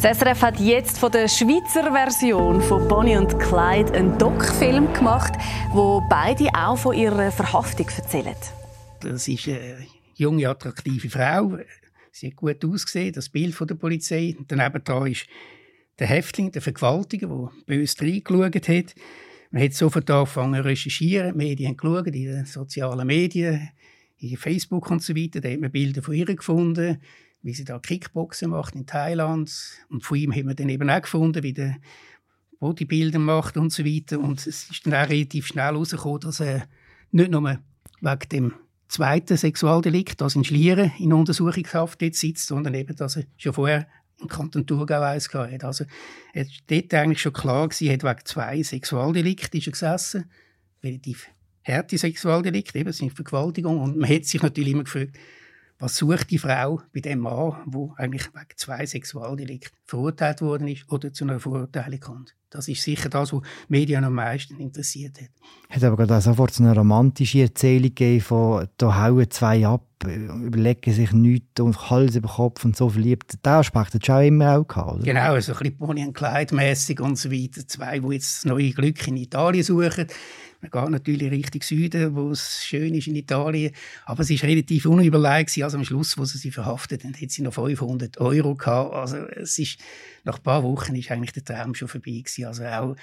Das 0.00 0.16
SRF 0.16 0.42
hat 0.42 0.60
jetzt 0.60 0.98
von 0.98 1.10
der 1.10 1.26
Schweizer 1.26 1.90
Version 1.90 2.62
von 2.62 2.86
Bonnie 2.86 3.16
und 3.16 3.36
Clyde 3.40 3.92
einen 3.94 4.16
Doc-Film 4.16 4.92
gemacht, 4.92 5.32
wo 5.72 6.00
beide 6.08 6.46
auch 6.54 6.78
von 6.78 6.94
ihrer 6.94 7.32
Verhaftung 7.32 7.88
erzählen. 7.88 8.36
Das 9.00 9.26
ist 9.26 9.48
eine 9.48 9.78
junge, 10.14 10.48
attraktive 10.48 11.10
Frau. 11.10 11.58
Sie 12.12 12.28
hat 12.28 12.36
gut 12.36 12.64
ausgesehen, 12.64 13.12
das 13.12 13.28
Bild 13.28 13.56
von 13.56 13.66
der 13.66 13.74
Polizei. 13.74 14.36
Daneben 14.46 15.06
ist 15.08 15.26
der 15.98 16.06
Häftling, 16.06 16.52
der 16.52 16.62
Vergewaltiger, 16.62 17.28
der 17.28 17.50
böse 17.66 18.00
reingeschaut 18.00 18.68
hat. 18.68 18.94
Man 19.50 19.62
hat 19.62 19.72
sofort 19.72 20.10
angefangen 20.10 20.62
zu 20.62 20.64
recherchieren, 20.64 21.32
die 21.32 21.36
Medien 21.36 21.70
haben 21.70 21.76
geschaut, 21.76 22.06
in 22.06 22.12
den 22.12 22.44
sozialen 22.44 23.06
Medien, 23.06 23.70
in 24.18 24.36
Facebook 24.36 24.90
und 24.90 25.02
so 25.02 25.14
weiter. 25.14 25.40
Da 25.40 25.48
hat 25.50 25.60
man 25.60 25.70
Bilder 25.70 26.02
von 26.02 26.14
ihr 26.14 26.26
gefunden, 26.26 26.98
wie 27.42 27.54
sie 27.54 27.64
da 27.64 27.78
Kickboxen 27.78 28.50
macht 28.50 28.74
in 28.74 28.86
Thailand. 28.86 29.52
Und 29.88 30.04
von 30.04 30.18
ihm 30.18 30.32
haben 30.32 30.48
wir 30.48 30.54
dann 30.54 30.68
eben 30.68 30.90
auch 30.90 31.02
gefunden, 31.02 31.42
wie 31.42 31.52
der 31.52 31.76
Bodybuilder 32.58 33.18
macht 33.18 33.56
und 33.56 33.72
so 33.72 33.84
weiter. 33.84 34.18
Und 34.18 34.46
es 34.46 34.70
ist 34.70 34.86
dann 34.86 34.94
auch 34.94 35.08
relativ 35.08 35.46
schnell 35.46 35.72
herausgekommen, 35.72 36.20
dass 36.20 36.40
er 36.40 36.66
nicht 37.12 37.30
nur 37.30 37.58
wegen 38.00 38.28
dem 38.30 38.54
zweiten 38.88 39.36
Sexualdelikt, 39.36 40.20
das 40.20 40.36
in 40.36 40.44
Schlieren 40.44 40.92
in 40.98 41.12
Untersuchungshaft 41.12 42.00
sitzt, 42.00 42.46
sondern 42.46 42.74
eben, 42.74 42.96
dass 42.96 43.16
er 43.16 43.24
schon 43.36 43.52
vorher 43.52 43.86
im 44.20 44.28
Kanton 44.28 44.66
Thurgau 44.66 45.02
eins 45.02 45.32
hatte. 45.32 45.66
Also 45.66 45.84
es 46.32 46.48
war 46.48 46.54
dort 46.68 46.94
eigentlich 46.94 47.20
schon 47.20 47.32
klar, 47.32 47.68
gewesen, 47.68 47.86
er 47.88 47.94
hat 47.94 48.04
wegen 48.04 48.24
zwei 48.24 48.62
Sexualdelikten 48.62 49.58
ist 49.58 49.66
er 49.66 49.72
gesessen, 49.72 50.30
relativ 50.82 51.28
harte 51.64 51.98
Sexualdelikte, 51.98 52.78
eben, 52.78 52.92
sind 52.92 53.12
Vergewaltigung. 53.12 53.80
Und 53.80 53.96
man 53.96 54.08
hat 54.08 54.24
sich 54.24 54.42
natürlich 54.42 54.72
immer 54.72 54.84
gefragt, 54.84 55.16
was 55.78 55.96
sucht 55.96 56.30
die 56.30 56.38
Frau 56.38 56.80
bei 56.94 57.00
dem 57.00 57.20
Mann, 57.20 57.62
wo 57.66 57.92
eigentlich 57.96 58.28
wegen 58.34 58.56
zwei 58.56 58.86
Sexualdelikten 58.86 59.76
verurteilt 59.84 60.40
worden 60.40 60.68
ist 60.68 60.90
oder 60.90 61.12
zu 61.12 61.24
einer 61.24 61.40
Verurteilung 61.40 62.00
kommt. 62.00 62.34
Das 62.50 62.68
ist 62.68 62.82
sicher 62.82 63.08
das, 63.08 63.32
was 63.32 63.42
die 63.42 63.48
Medien 63.68 64.04
am 64.04 64.14
meisten 64.14 64.58
interessiert 64.58 65.20
hat. 65.20 65.30
Hat 65.68 65.82
aber 65.82 65.96
gerade 65.96 66.20
sofort 66.20 66.54
so 66.54 66.62
eine 66.62 66.74
romantische 66.74 67.40
Erzählung 67.40 67.88
gegeben 67.88 68.20
von 68.20 68.68
«da 68.78 69.02
hauen 69.02 69.30
zwei 69.30 69.66
ab, 69.66 69.82
überlegen 70.04 70.92
sich 70.92 71.12
nichts 71.12 71.60
und 71.60 71.90
Hals 71.90 72.14
über 72.14 72.28
Kopf 72.28 72.64
und 72.64 72.76
so 72.76 72.88
verliebt». 72.88 73.44
Den 73.44 73.52
Aspekt 73.52 73.94
hat 73.94 74.06
schon 74.06 74.22
immer 74.22 74.58
auch 74.58 74.66
gehabt, 74.66 74.92
oder? 74.94 75.02
Genau, 75.02 75.40
so 75.40 75.52
ein 75.52 75.58
bisschen 75.58 75.76
Bonnie 75.76 76.06
und 76.06 76.14
Clyde-mässig 76.14 77.00
und 77.00 77.18
so 77.18 77.32
weiter. 77.32 77.66
Zwei, 77.66 77.98
die 77.98 78.14
jetzt 78.14 78.36
das 78.36 78.44
neue 78.44 78.70
Glück 78.70 79.06
in 79.08 79.16
Italien 79.16 79.64
suchen. 79.64 80.06
Man 80.60 80.70
geht 80.70 80.90
natürlich 80.90 81.30
Richtung 81.30 81.62
Süden, 81.62 82.14
wo 82.16 82.30
es 82.30 82.64
schön 82.64 82.94
ist 82.94 83.06
in 83.06 83.16
Italien. 83.16 83.72
Aber 84.04 84.22
es 84.22 84.30
war 84.30 84.48
relativ 84.48 84.86
unüberlegt. 84.86 85.62
Also 85.62 85.76
am 85.76 85.84
Schluss, 85.84 86.16
wo 86.16 86.24
sie 86.24 86.38
sie 86.38 86.50
verhaftet 86.50 87.04
haben, 87.04 87.14
hat 87.14 87.30
sie 87.30 87.42
noch 87.42 87.54
500 87.54 88.18
Euro 88.18 88.54
gehabt. 88.54 88.94
Also 88.94 89.18
es 89.18 89.58
ist, 89.58 89.78
nach 90.24 90.38
ein 90.38 90.42
paar 90.42 90.62
Wochen 90.62 90.94
ist 90.94 91.10
eigentlich 91.10 91.32
der 91.32 91.44
Traum 91.44 91.74
schon 91.74 91.88
vorbei 91.88 92.22
gewesen. 92.24 92.35
Also 92.44 92.64
auch 92.64 92.96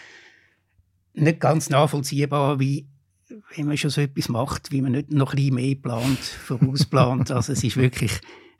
nicht 1.14 1.40
ganz 1.40 1.70
nachvollziehbar, 1.70 2.60
wie 2.60 2.88
wenn 3.56 3.68
man 3.68 3.78
schon 3.78 3.90
so 3.90 4.02
etwas 4.02 4.30
macht, 4.30 4.72
wie 4.72 4.82
man 4.82 4.92
nicht 4.92 5.12
noch 5.12 5.34
ein 5.34 5.38
bisschen 5.38 5.56
mehr 5.56 5.76
plant, 5.76 6.20
vorausplant. 6.20 7.32
also 7.32 7.54
es 7.54 7.64
ist 7.64 7.78
wirklich 7.78 8.12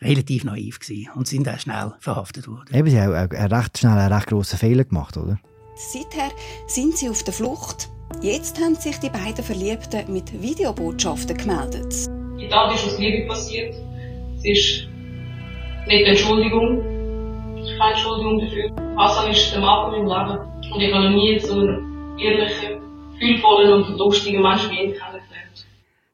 relativ 0.02 0.44
naiv 0.44 0.80
gewesen 0.80 1.10
und 1.16 1.28
sind 1.28 1.48
auch 1.48 1.60
schnell 1.60 1.94
verhaftet 2.00 2.48
worden. 2.48 2.74
Eben, 2.74 2.90
sie 2.90 3.00
haben 3.00 3.14
auch 3.14 3.58
recht 3.58 3.78
schnell 3.78 3.98
einen 3.98 4.14
recht 4.14 4.28
grossen 4.28 4.58
Fehler 4.58 4.84
gemacht, 4.84 5.18
oder? 5.18 5.40
Seither 5.76 6.32
sind 6.68 6.98
sie 6.98 7.10
auf 7.10 7.24
der 7.24 7.34
Flucht. 7.34 7.90
Jetzt 8.22 8.60
haben 8.60 8.76
sich 8.76 8.98
die 8.98 9.10
beiden 9.10 9.44
Verliebten 9.44 10.12
mit 10.12 10.42
Videobotschaften 10.42 11.36
gemeldet. 11.36 12.08
Die 12.40 12.48
Tat 12.48 12.74
ist 12.76 12.86
aus 12.86 13.00
Liebe 13.00 13.28
passiert. 13.28 13.76
Es 14.38 14.46
ist 14.46 14.88
nicht 15.88 16.08
Entschuldigung. 16.08 16.80
Es 17.58 17.70
ist 17.70 17.78
keine 17.80 17.94
Entschuldigung 17.94 18.40
dafür. 18.40 18.98
Hassan 18.98 19.32
ist 19.32 19.52
der 19.52 19.62
Mann 19.62 19.94
in 19.94 20.06
meinem 20.06 20.30
Leben. 20.30 20.53
Und 20.74 20.82
ich 20.82 20.92
habe 20.92 21.06
noch 21.06 21.16
nie 21.16 21.40
so 21.40 21.60
einen 21.60 22.18
ehrlichen, 22.18 22.82
fühlvollen 23.20 23.74
und 23.74 23.98
lustigen 23.98 24.42
Menschen 24.42 24.72
wie 24.72 24.86
ihn 24.86 24.94
kennengelernt. 24.94 25.68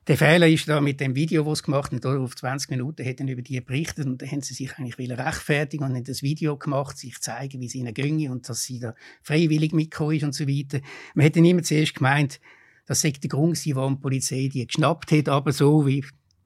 Der 0.06 0.18
Fehler 0.18 0.48
ist 0.50 0.68
da 0.68 0.82
mit 0.82 1.00
dem 1.00 1.16
Video, 1.16 1.44
das 1.46 1.60
sie 1.60 1.66
gemacht 1.66 1.94
haben, 1.94 2.24
auf 2.24 2.36
20 2.36 2.72
Minuten 2.72 3.04
hätten 3.04 3.30
über 3.30 3.42
die 3.42 3.62
berichtet 3.62 4.06
und 4.06 4.22
dann 4.22 4.30
haben 4.30 4.42
sie 4.42 4.54
sich 4.54 4.74
eigentlich 4.78 5.10
rechtfertigen 5.12 5.86
und 5.86 5.96
haben 5.96 6.04
das 6.04 6.24
Video 6.24 6.58
gemacht, 6.58 6.98
sich 6.98 7.22
zeigen, 7.22 7.62
wie 7.62 7.68
es 7.68 7.76
ihnen 7.76 7.94
ginge 7.94 8.32
und 8.32 8.50
dass 8.50 8.64
sie 8.64 8.80
da 8.80 8.96
freiwillig 9.22 9.72
mitgekommen 9.72 10.18
ist 10.18 10.24
und 10.24 10.36
so 10.36 10.46
weiter. 10.46 10.82
Man 11.14 11.24
hätte 11.24 11.40
immer 11.40 11.64
zuerst 11.64 11.96
gemeint, 11.96 12.42
das 12.86 13.00
sei 13.00 13.12
der 13.12 13.30
Grund 13.30 13.54
gewesen, 13.54 13.76
warum 13.76 13.96
die 13.96 14.02
Polizei 14.02 14.50
die 14.52 14.68
geschnappt 14.68 15.12
hat, 15.14 15.30
aber 15.30 15.54
so 15.54 15.86
wie 15.86 16.04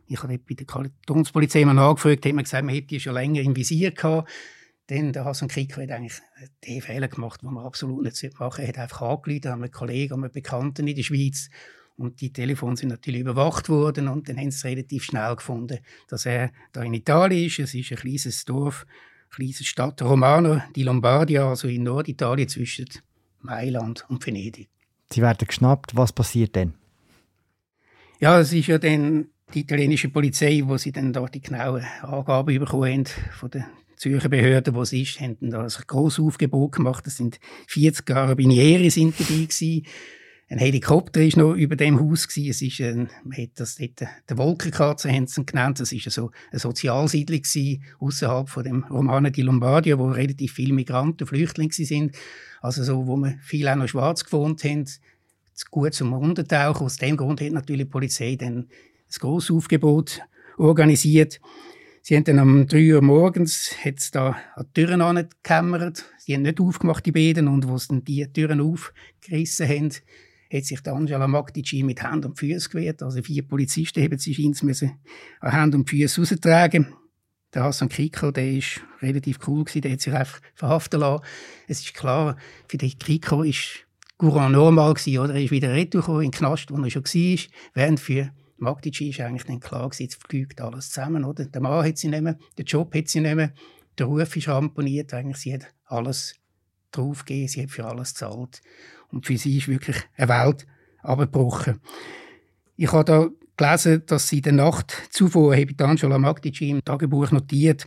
ich 0.08 0.22
habe 0.22 0.38
bei 0.38 0.54
der 0.54 0.68
Kantonspolizei 0.68 1.66
mal 1.66 1.74
nachgefragt, 1.74 2.26
hat 2.26 2.34
man 2.34 2.44
gesagt, 2.44 2.66
man 2.66 2.76
hätte 2.76 2.88
die 2.88 3.00
schon 3.00 3.14
länger 3.16 3.42
im 3.42 3.56
Visier 3.56 3.90
gehabt. 3.92 4.30
Dann 4.88 5.14
der 5.14 5.26
Hassan 5.26 5.48
Kriko 5.48 5.82
hat 5.82 5.92
eigentlich 5.92 6.20
den 6.68 6.82
Fehler 6.82 7.08
gemacht, 7.08 7.42
den 7.42 7.54
man 7.54 7.66
absolut 7.66 8.04
nicht 8.04 8.22
machen 8.24 8.38
sollte. 8.38 8.62
Er 8.64 8.68
hat 8.68 8.78
einfach 8.78 9.02
angerufen 9.02 9.48
an 9.48 9.64
einen 9.64 9.72
Kollegen, 9.72 10.14
an 10.14 10.24
einen 10.24 10.34
Bekannten 10.34 10.88
in 10.88 10.96
der 10.96 11.04
Schweiz 11.04 11.50
und 11.96 12.22
die 12.22 12.34
Telefone 12.34 12.76
sind 12.76 12.90
natürlich 12.90 13.22
überwacht 13.22 13.70
worden 13.70 14.08
und 14.08 14.28
dann 14.28 14.38
haben 14.38 14.52
sie 14.52 14.68
relativ 14.68 15.04
schnell 15.04 15.36
gefunden, 15.36 15.80
dass 16.08 16.26
er 16.26 16.52
da 16.72 16.84
in 16.84 16.94
Italien 16.94 17.48
ist. 17.48 17.60
Es 17.60 17.74
ist 17.74 17.92
ein 17.92 17.98
kleines 17.98 18.46
Dorf, 18.46 18.86
eine 19.38 19.48
kleine 19.48 19.66
Stadt 19.66 20.02
Romano, 20.02 20.62
die 20.76 20.84
Lombardia, 20.84 21.50
also 21.50 21.68
in 21.68 21.84
Norditalien 21.84 22.50
zwischen 22.50 22.90
Mailand 23.42 24.06
und 24.10 24.26
Venedig. 24.26 24.70
Sie 25.12 25.22
werden 25.22 25.48
geschnappt. 25.48 25.96
Was 25.96 26.12
passiert 26.12 26.56
denn? 26.56 26.74
Ja, 28.20 28.40
es 28.40 28.54
ist 28.54 28.68
ja 28.68 28.80
dann 28.80 29.28
die 29.54 29.60
italienische 29.60 30.10
Polizei, 30.10 30.64
wo 30.66 30.78
sie 30.78 30.92
dann 30.92 31.14
dort 31.14 31.36
die 31.36 31.42
genauen 31.42 31.84
Angaben 32.02 32.58
bekommen 32.58 32.92
haben 32.92 33.06
von 33.06 33.52
den 33.52 33.66
Zürcher 34.04 34.30
Behörden, 34.30 34.76
wo 34.76 34.82
es 34.82 34.92
ist, 34.92 35.22
haben 35.22 35.38
da 35.40 35.64
ein 35.64 35.72
grosses 35.88 36.20
Aufgebot 36.20 36.74
gemacht. 36.74 37.08
Es 37.08 37.18
sind 37.18 37.40
40 37.68 38.06
Carabinieri 38.06 38.90
sind 38.90 39.18
dabei 39.18 39.46
gewesen 39.46 39.84
ein 40.50 40.60
Helikopter 40.60 41.22
ist 41.22 41.38
noch 41.38 41.54
über 41.54 41.76
dem 41.76 42.00
Haus 42.00 42.28
gewesen. 42.28 42.50
Es 42.52 42.62
ist 42.62 42.80
ein, 42.82 43.10
man 43.24 43.38
hat 43.38 43.52
das 43.56 43.76
dort 43.76 44.02
der 44.30 44.38
Wolkenkratzer 44.38 45.10
haben 45.10 45.26
sie 45.26 45.46
genannt. 45.46 45.80
Das 45.80 45.92
ist 45.92 46.12
so 46.12 46.30
eine 46.52 46.60
Sozialsiedlung 46.60 47.42
gewesen, 47.42 47.84
außerhalb 48.00 48.50
von 48.50 48.64
dem 48.64 48.84
Romano 48.84 49.32
di 49.32 49.42
Lombardia, 49.42 49.98
wo 49.98 50.10
relativ 50.10 50.54
viele 50.54 50.74
Migranten, 50.74 51.26
Flüchtlinge 51.26 51.74
sind. 51.74 52.16
Also 52.62 52.84
so, 52.84 53.08
wo 53.08 53.16
man 53.16 53.40
viele 53.42 53.72
auch 53.72 53.78
noch 53.78 53.88
schwarz 53.88 54.24
gewohnt 54.24 54.64
haben. 54.64 54.86
Gut 55.72 55.94
zum 55.94 56.14
Untertauchen. 56.14 56.86
Aus 56.86 56.98
dem 56.98 57.18
Grund 57.18 57.42
hat 57.42 57.52
natürlich 57.52 57.88
die 57.88 57.92
Polizei 57.92 58.36
dann 58.36 58.58
ein 58.58 58.68
grosses 59.20 59.50
Aufgebot 59.50 60.22
organisiert. 60.58 61.40
Sie 62.06 62.18
haben 62.18 62.26
dann 62.26 62.40
um 62.40 62.68
drei 62.68 62.94
Uhr 62.94 63.02
morgens 63.02 63.74
hat's 63.82 64.12
da 64.12 64.36
an 64.58 64.66
die 64.68 64.74
Türen 64.74 65.00
angekämmert. 65.00 66.04
Sie 66.18 66.34
haben 66.34 66.42
nicht 66.42 66.60
aufgemacht, 66.60 67.06
die 67.06 67.14
Bäden, 67.14 67.48
und 67.48 67.66
wo 67.66 67.78
sie 67.78 67.88
dann 67.88 68.04
die 68.04 68.28
Türen 68.28 68.60
aufgerissen 68.60 69.70
haben, 69.70 69.90
hat 70.54 70.66
sich 70.66 70.86
Angela 70.86 71.30
Magdici 71.30 71.82
mit 71.82 72.04
Hand 72.04 72.26
und 72.26 72.38
Füßen 72.38 72.74
gewehrt. 72.74 73.02
Also 73.02 73.24
vier 73.24 73.44
Polizisten 73.44 74.04
haben 74.04 74.18
sie 74.18 74.54
müssen 74.64 75.00
an 75.40 75.54
Hand 75.54 75.76
und 75.76 75.90
Füße 75.90 76.20
raustragen. 76.20 76.94
Der 77.54 77.64
Hassan 77.64 77.88
Kriko, 77.88 78.32
der 78.32 78.52
ist 78.52 78.82
relativ 79.02 79.40
cool 79.48 79.64
der 79.64 79.94
hat 79.94 80.02
sich 80.02 80.14
einfach 80.14 80.42
verhaften 80.56 81.00
lassen. 81.00 81.24
Es 81.70 81.80
ist 81.80 81.94
klar, 81.94 82.36
für 82.68 82.78
den 82.78 83.00
Kriko 83.00 83.44
ist 83.44 83.86
Courant 84.18 84.52
normal 84.52 84.92
oder? 84.92 85.36
Er 85.36 85.42
ist 85.42 85.52
wieder 85.52 85.72
retour 85.72 86.22
in 86.22 86.32
den 86.32 86.32
Knast, 86.32 86.70
wo 86.70 86.84
er 86.84 86.90
schon 86.90 87.06
war. 87.06 87.40
Während 87.74 88.02
für 88.02 88.30
Magdici 88.58 89.10
ist 89.10 89.20
eigentlich 89.20 89.46
dann 89.46 89.60
klar 89.60 89.90
gewesen, 89.90 90.04
jetzt 90.04 90.24
fliegt 90.24 90.62
alles 90.62 90.90
zusammen, 90.90 91.24
oder? 91.24 91.46
Der 91.46 91.62
Mann 91.62 91.86
hat 91.86 91.98
sie 91.98 92.08
nicht 92.08 92.24
mehr, 92.24 92.38
der 92.58 92.66
Job 92.66 92.94
hat 92.96 93.08
sie 93.08 93.20
nicht 93.20 93.36
mehr, 93.36 93.54
der 93.98 94.06
Ruf 94.06 94.36
ist 94.36 94.48
ramponiert, 94.48 95.14
eigentlich 95.14 95.38
sie 95.38 95.54
hat 95.54 95.74
alles 95.86 96.36
draufgegeben, 96.92 97.48
sie 97.48 97.64
hat 97.64 97.72
für 97.72 97.86
alles 97.86 98.14
gezahlt. 98.14 98.62
Und 99.10 99.26
für 99.26 99.38
sie 99.38 99.58
ist 99.58 99.68
wirklich 99.68 99.98
eine 100.16 100.30
Welt 100.30 100.66
abgebrochen. 101.02 101.80
Ich 102.76 102.92
habe 102.92 103.06
da 103.06 103.28
gelesen, 103.58 104.04
dass 104.06 104.30
sie 104.30 104.38
in 104.38 104.44
der 104.44 104.54
Nacht 104.54 104.94
zuvor, 105.12 105.56
habe 105.56 105.74
Angela 105.84 106.18
Magdici 106.18 106.70
im 106.70 106.84
Tagebuch 106.84 107.32
notiert, 107.32 107.86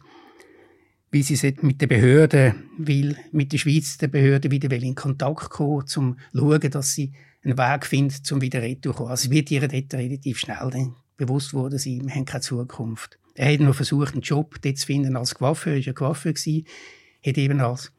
wie 1.10 1.22
sie 1.22 1.56
mit 1.62 1.80
den 1.80 1.88
Behörden, 1.88 2.70
will, 2.78 3.16
mit 3.32 3.52
der 3.52 3.58
Schweizer 3.58 4.08
Behörde 4.08 4.50
wieder 4.50 4.70
in 4.76 4.94
Kontakt 4.94 5.50
kommen, 5.50 5.80
um 5.80 5.86
zu 5.86 6.16
schauen, 6.34 6.70
dass 6.70 6.92
sie 6.92 7.12
einen 7.46 7.58
Weg 7.58 7.86
findet, 7.86 8.30
um 8.32 8.40
wieder 8.40 8.60
retourzukommen. 8.60 9.10
Also 9.10 9.30
wird 9.30 9.50
ihr 9.50 9.66
dort 9.66 9.94
relativ 9.94 10.38
schnell 10.38 10.70
dann 10.70 10.96
bewusst 11.16 11.54
worden 11.54 11.78
sie 11.78 12.00
wir 12.04 12.14
haben 12.14 12.24
keine 12.24 12.42
Zukunft. 12.42 13.18
Er 13.34 13.52
hat 13.52 13.60
noch 13.60 13.74
versucht, 13.74 14.12
einen 14.12 14.22
Job 14.22 14.56
dort 14.60 14.78
zu 14.78 14.86
finden 14.86 15.16
als 15.16 15.34
Coiffeur, 15.34 15.74
war 15.74 15.78
ja 15.78 15.92
Coiffeur, 15.92 16.32
hat 16.32 17.38
eben 17.38 17.60
als 17.60 17.92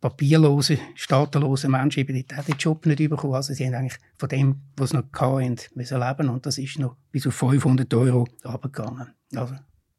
papierlose, 0.00 0.78
staatenlose 0.94 1.68
Menschen 1.68 2.00
eben 2.00 2.24
auch 2.36 2.44
den 2.44 2.56
Job 2.56 2.86
nicht 2.86 2.98
bekommen. 3.10 3.34
Also 3.34 3.52
sie 3.52 3.66
haben 3.66 3.74
eigentlich 3.74 3.98
von 4.16 4.28
dem, 4.28 4.60
was 4.76 4.90
sie 4.90 4.96
noch 4.96 5.04
hatten, 5.12 5.56
müssen 5.74 6.00
leben 6.00 6.28
und 6.28 6.46
das 6.46 6.58
ist 6.58 6.78
noch 6.78 6.96
bis 7.10 7.26
auf 7.26 7.34
500 7.34 7.92
Euro 7.94 8.26
runtergegangen. 8.44 9.08
Also 9.34 9.54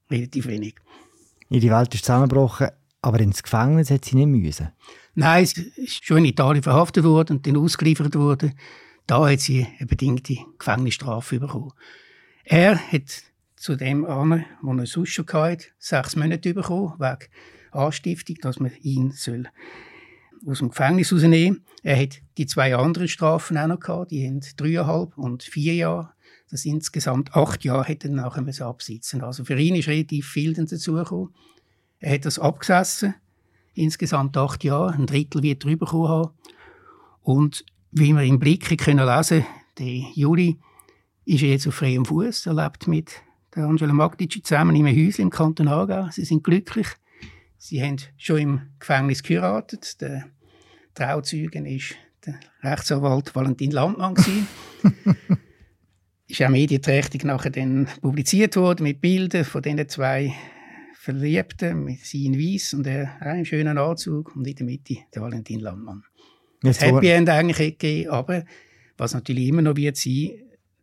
relativ 0.10 0.48
wenig. 0.48 0.76
Ihre 1.50 1.76
Welt 1.76 1.94
ist 1.96 2.06
zusammengebrochen, 2.06 2.70
aber 3.02 3.20
ins 3.20 3.44
Gefängnis 3.44 3.92
hat 3.92 4.06
sie 4.06 4.16
nicht 4.16 4.28
müssen? 4.28 4.70
Nein, 5.16 5.46
sie 5.46 5.72
ist 5.76 6.06
schon 6.06 6.20
in 6.20 6.26
Italien 6.26 6.64
verhaftet 6.64 7.04
worden 7.04 7.38
und 7.38 7.48
dann 7.48 7.58
ausgeliefert 7.58 8.16
worden. 8.16 8.54
Da 9.08 9.30
hat 9.30 9.40
sie 9.40 9.68
eine 9.78 9.88
bedingte 9.88 10.38
Gefängnisstrafe 10.58 11.40
bekommen. 11.40 11.72
Er 12.44 12.78
hat 12.78 13.24
zu 13.56 13.76
dem 13.76 14.06
an, 14.06 14.46
wo 14.62 14.74
er 14.74 14.86
sonst 14.86 15.10
schon 15.10 15.28
hatte, 15.28 15.68
sechs 15.78 16.16
Monate 16.16 16.54
bekommen, 16.54 16.94
wegen 16.98 17.30
Anstiftung, 17.72 18.38
dass 18.42 18.60
man 18.60 18.72
ihn 18.82 19.12
soll 19.12 19.48
aus 20.46 20.60
dem 20.60 20.70
Gefängnis 20.70 21.12
rausnehmen. 21.12 21.64
Er 21.84 22.00
hat 22.02 22.22
die 22.38 22.46
zwei 22.46 22.76
anderen 22.76 23.08
Strafen 23.08 23.58
auch 23.58 23.68
noch 23.68 23.80
gehabt. 23.80 24.12
Die 24.12 24.26
haben 24.26 24.42
dreieinhalb 24.58 25.18
und 25.18 25.44
vier 25.44 25.76
Jahre. 25.76 26.12
Das 26.50 26.66
insgesamt 26.66 27.36
acht 27.36 27.64
Jahre 27.64 27.86
hätte 27.86 28.08
er 28.08 28.16
nachher 28.16 28.66
absitzen. 28.66 29.22
Also 29.22 29.46
für 29.46 29.60
ihn 29.60 29.76
ist 29.76 29.88
relativ 29.88 30.28
viel 30.28 30.54
dazugekommen. 30.54 31.34
Er 32.00 32.14
hat 32.14 32.26
das 32.26 32.40
abgesessen. 32.40 33.16
insgesamt 33.74 34.36
acht 34.36 34.64
Jahre, 34.64 34.94
ein 34.94 35.06
Drittel 35.06 35.44
wird 35.44 35.64
drüber 35.64 35.92
haben. 35.92 36.32
Und 37.22 37.66
wie 37.92 38.14
wir 38.14 38.24
im 38.24 38.40
Blick 38.40 38.78
können 38.78 39.06
lesen, 39.06 39.46
der 39.78 40.04
Juli 40.16 40.58
ist 41.26 41.42
jetzt 41.42 41.68
auf 41.68 41.76
freiem 41.76 42.06
Fuß. 42.06 42.48
Er 42.48 42.54
lebt 42.54 42.88
mit 42.88 43.22
der 43.56 43.66
Angela 43.66 43.94
Magdici 43.94 44.42
zusammen 44.42 44.76
in 44.76 44.86
einem 44.86 44.98
Häuschen 44.98 45.24
im 45.24 45.30
Kanton 45.30 45.68
Aargau. 45.68 46.10
Sie 46.12 46.26
sind 46.26 46.44
glücklich. 46.44 46.88
Sie 47.58 47.82
haben 47.82 47.98
schon 48.18 48.40
im 48.40 48.62
Gefängnis 48.80 49.24
geheiratet. 49.24 50.02
Der 50.02 50.26
Trauzeugen 50.94 51.66
ist 51.66 51.96
der 52.26 52.40
Rechtsanwalt 52.64 53.34
Valentin 53.36 53.72
Landmann 53.72 54.16
ist 56.28 56.44
auch 56.44 56.50
medienträchtig 56.50 57.24
nachher 57.24 57.50
dann 57.50 57.88
publiziert 58.02 58.56
worden 58.56 58.84
mit 58.84 59.02
Bildern 59.02 59.46
von 59.46 59.62
diesen 59.62 59.90
zwei 59.90 60.34
Verliebten, 61.02 61.86
mit 61.86 62.02
sie 62.02 62.26
in 62.26 62.38
Weiss 62.38 62.74
und 62.74 62.86
er 62.86 63.22
einen 63.22 63.46
schönen 63.46 63.78
Anzug 63.78 64.36
und 64.36 64.46
in 64.46 64.56
der 64.56 64.66
Mitte 64.66 64.98
der 65.16 65.22
Valentin 65.22 65.62
Landmann. 65.62 66.04
Das 66.62 66.82
Happy 66.82 67.08
End 67.08 67.30
eigentlich 67.30 67.80
gegeben, 67.80 68.10
aber 68.10 68.44
was 68.98 69.14
natürlich 69.14 69.48
immer 69.48 69.62
noch 69.62 69.78
wird 69.78 69.96
sein, 69.96 70.32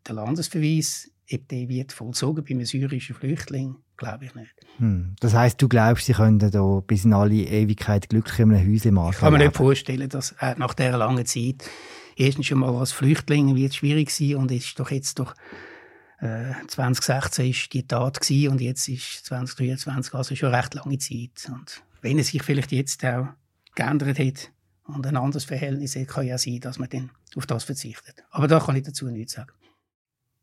der 0.08 0.14
Landesverweis, 0.14 1.10
ob 1.30 1.48
der 1.48 1.68
wird 1.68 1.92
vollzogen 1.92 2.42
bei 2.42 2.52
einem 2.52 2.64
syrischen 2.64 3.14
Flüchtling, 3.14 3.76
glaube 3.98 4.24
ich 4.24 4.34
nicht. 4.34 4.54
Hm. 4.78 5.16
Das 5.20 5.34
heißt, 5.34 5.60
du 5.60 5.68
glaubst, 5.68 6.06
sie 6.06 6.14
könnten 6.14 6.50
da 6.50 6.80
bis 6.86 7.04
in 7.04 7.12
alle 7.12 7.34
Ewigkeit 7.34 8.08
glücklich 8.08 8.38
in 8.38 8.54
einem 8.54 8.72
Häuschen 8.72 8.94
machen? 8.94 9.10
Ich 9.12 9.18
kann 9.18 9.34
mir 9.34 9.38
nicht 9.40 9.54
vorstellen, 9.54 10.08
dass 10.08 10.32
äh, 10.40 10.54
nach 10.56 10.72
dieser 10.72 10.96
langen 10.96 11.26
Zeit 11.26 11.68
erstens 12.16 12.46
schon 12.46 12.60
mal 12.60 12.74
als 12.74 12.92
Flüchtling 12.92 13.54
wird 13.54 13.72
es 13.72 13.76
schwierig 13.76 14.10
sein 14.10 14.36
und 14.36 14.50
ist 14.50 14.80
doch 14.80 14.90
jetzt 14.90 15.18
doch 15.18 15.34
äh, 16.20 16.52
2016 16.66 17.50
ist 17.50 17.72
die 17.72 17.86
Tat 17.86 18.20
gewesen 18.20 18.52
und 18.52 18.60
jetzt 18.60 18.88
ist 18.88 19.26
2023 19.26 20.14
also 20.14 20.34
schon 20.34 20.54
recht 20.54 20.74
lange 20.74 20.98
Zeit 20.98 21.50
und 21.50 21.82
wenn 22.00 22.18
es 22.18 22.28
sich 22.28 22.42
vielleicht 22.42 22.72
jetzt 22.72 23.04
auch 23.04 23.28
geändert 23.74 24.18
hat 24.18 24.50
und 24.84 25.06
ein 25.06 25.16
anderes 25.16 25.44
Verhältnis 25.44 25.96
hat, 25.96 26.08
kann 26.08 26.26
ja 26.26 26.38
sein, 26.38 26.60
dass 26.60 26.78
man 26.78 26.88
dann 26.88 27.10
auf 27.34 27.46
das 27.46 27.64
verzichtet. 27.64 28.24
Aber 28.30 28.48
da 28.48 28.60
kann 28.60 28.76
ich 28.76 28.84
dazu 28.84 29.06
nichts 29.08 29.32
sagen. 29.32 29.52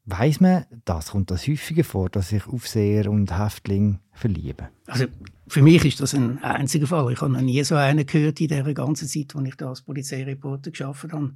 Weiß 0.06 0.42
man, 0.42 0.66
das 0.84 1.12
kommt 1.12 1.32
das 1.32 1.48
häufiger 1.48 1.86
vor, 1.86 2.10
dass 2.10 2.30
sich 2.30 2.46
Aufseher 2.46 3.10
und 3.10 3.40
Häftling 3.40 4.00
verlieben? 4.12 4.68
Also 4.86 5.06
für 5.48 5.62
mich 5.62 5.86
ist 5.86 6.02
das 6.02 6.14
ein 6.14 6.44
einziger 6.44 6.88
Fall. 6.88 7.14
Ich 7.14 7.22
habe 7.22 7.32
noch 7.32 7.40
nie 7.40 7.64
so 7.64 7.76
einen 7.76 8.06
gehört 8.06 8.42
in 8.42 8.50
der 8.50 8.74
ganzen 8.74 9.08
Zeit, 9.08 9.34
als 9.34 9.48
ich 9.48 9.56
da 9.56 9.70
als 9.70 9.82
Polizeireporter 9.82 10.72
geschafft 10.72 11.14
habe. 11.14 11.34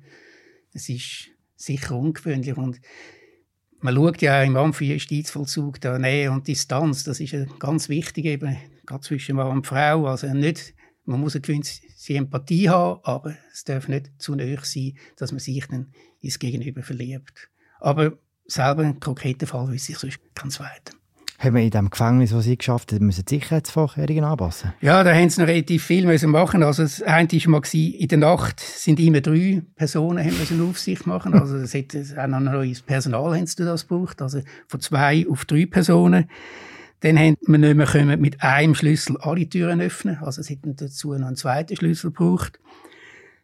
Es 0.73 0.89
ist 0.89 1.29
sicher 1.55 1.95
ungewöhnlich 1.95 2.57
und 2.57 2.81
man 3.79 3.95
schaut 3.95 4.21
ja 4.21 4.41
im 4.43 4.55
Amt 4.55 4.75
für 4.75 4.85
Justizvollzug 4.85 5.79
da 5.81 5.99
Nähe 5.99 6.31
und 6.31 6.47
Distanz. 6.47 7.03
Das 7.03 7.19
ist 7.19 7.35
ganz 7.59 7.89
wichtig 7.89 8.25
eben, 8.25 8.57
gerade 8.85 9.01
zwischen 9.01 9.35
Mann 9.35 9.47
und 9.57 9.67
Frau. 9.67 10.07
Also 10.07 10.27
nicht, 10.33 10.73
man 11.05 11.19
muss 11.19 11.35
eine 11.35 11.41
gewisse 11.41 11.81
Empathie 12.09 12.69
haben, 12.69 12.99
aber 13.03 13.35
es 13.51 13.63
darf 13.63 13.87
nicht 13.87 14.11
zu 14.17 14.35
nahe 14.35 14.59
sein, 14.63 14.97
dass 15.17 15.31
man 15.31 15.39
sich 15.39 15.65
dann 15.67 15.93
ins 16.21 16.39
Gegenüber 16.39 16.81
verliebt. 16.81 17.49
Aber 17.79 18.17
selber 18.45 18.83
einen 18.83 18.99
konkreten 18.99 19.45
Fall 19.45 19.67
wüsste 19.69 19.91
ich 19.91 19.97
sonst 19.99 20.19
ganz 20.33 20.59
weit. 20.59 20.96
Haben 21.39 21.53
wir 21.53 21.61
in 21.61 21.69
dem 21.69 21.91
Gefängnis, 21.91 22.31
das 22.31 22.45
Sie 22.45 22.57
geschafft 22.57 22.91
haben, 22.91 23.05
müssen 23.05 23.23
die 23.25 23.35
Sicherheitsvorkehrungen 23.35 24.23
anpassen? 24.23 24.73
Ja, 24.81 25.03
da 25.03 25.13
haben 25.13 25.29
sie 25.29 25.39
noch 25.39 25.47
relativ 25.47 25.83
viel 25.83 26.07
müssen 26.07 26.31
machen. 26.31 26.63
Also 26.63 26.81
das 26.81 27.03
eine 27.03 27.31
war 27.31 27.49
mal, 27.51 27.61
in 27.73 28.07
der 28.07 28.17
Nacht 28.17 28.59
sind 28.59 28.99
immer 28.99 29.21
drei 29.21 29.61
Personen 29.75 30.25
haben 30.25 30.35
müssen 30.39 30.67
Aufsicht 30.67 31.05
machen. 31.05 31.35
Also 31.35 31.57
es 31.57 31.75
hat 31.75 31.95
auch 31.95 32.27
noch 32.27 32.39
neues 32.39 32.81
Personal 32.81 33.37
haben 33.37 33.45
sie 33.45 33.63
das 33.63 33.87
gebraucht. 33.87 34.19
Also 34.19 34.41
von 34.67 34.79
zwei 34.79 35.27
auf 35.29 35.45
drei 35.45 35.67
Personen. 35.67 36.27
Dann 37.01 37.19
haben 37.19 37.37
wir 37.45 37.57
nicht 37.59 37.75
mehr 37.75 37.85
können 37.85 38.19
mit 38.19 38.41
einem 38.41 38.73
Schlüssel 38.73 39.17
alle 39.17 39.47
Türen 39.47 39.79
öffnen. 39.79 40.17
Also 40.21 40.41
es 40.41 40.49
hätten 40.49 40.75
dazu 40.75 41.13
noch 41.13 41.27
einen 41.27 41.35
zweiten 41.35 41.75
Schlüssel 41.75 42.09
gebraucht. 42.09 42.59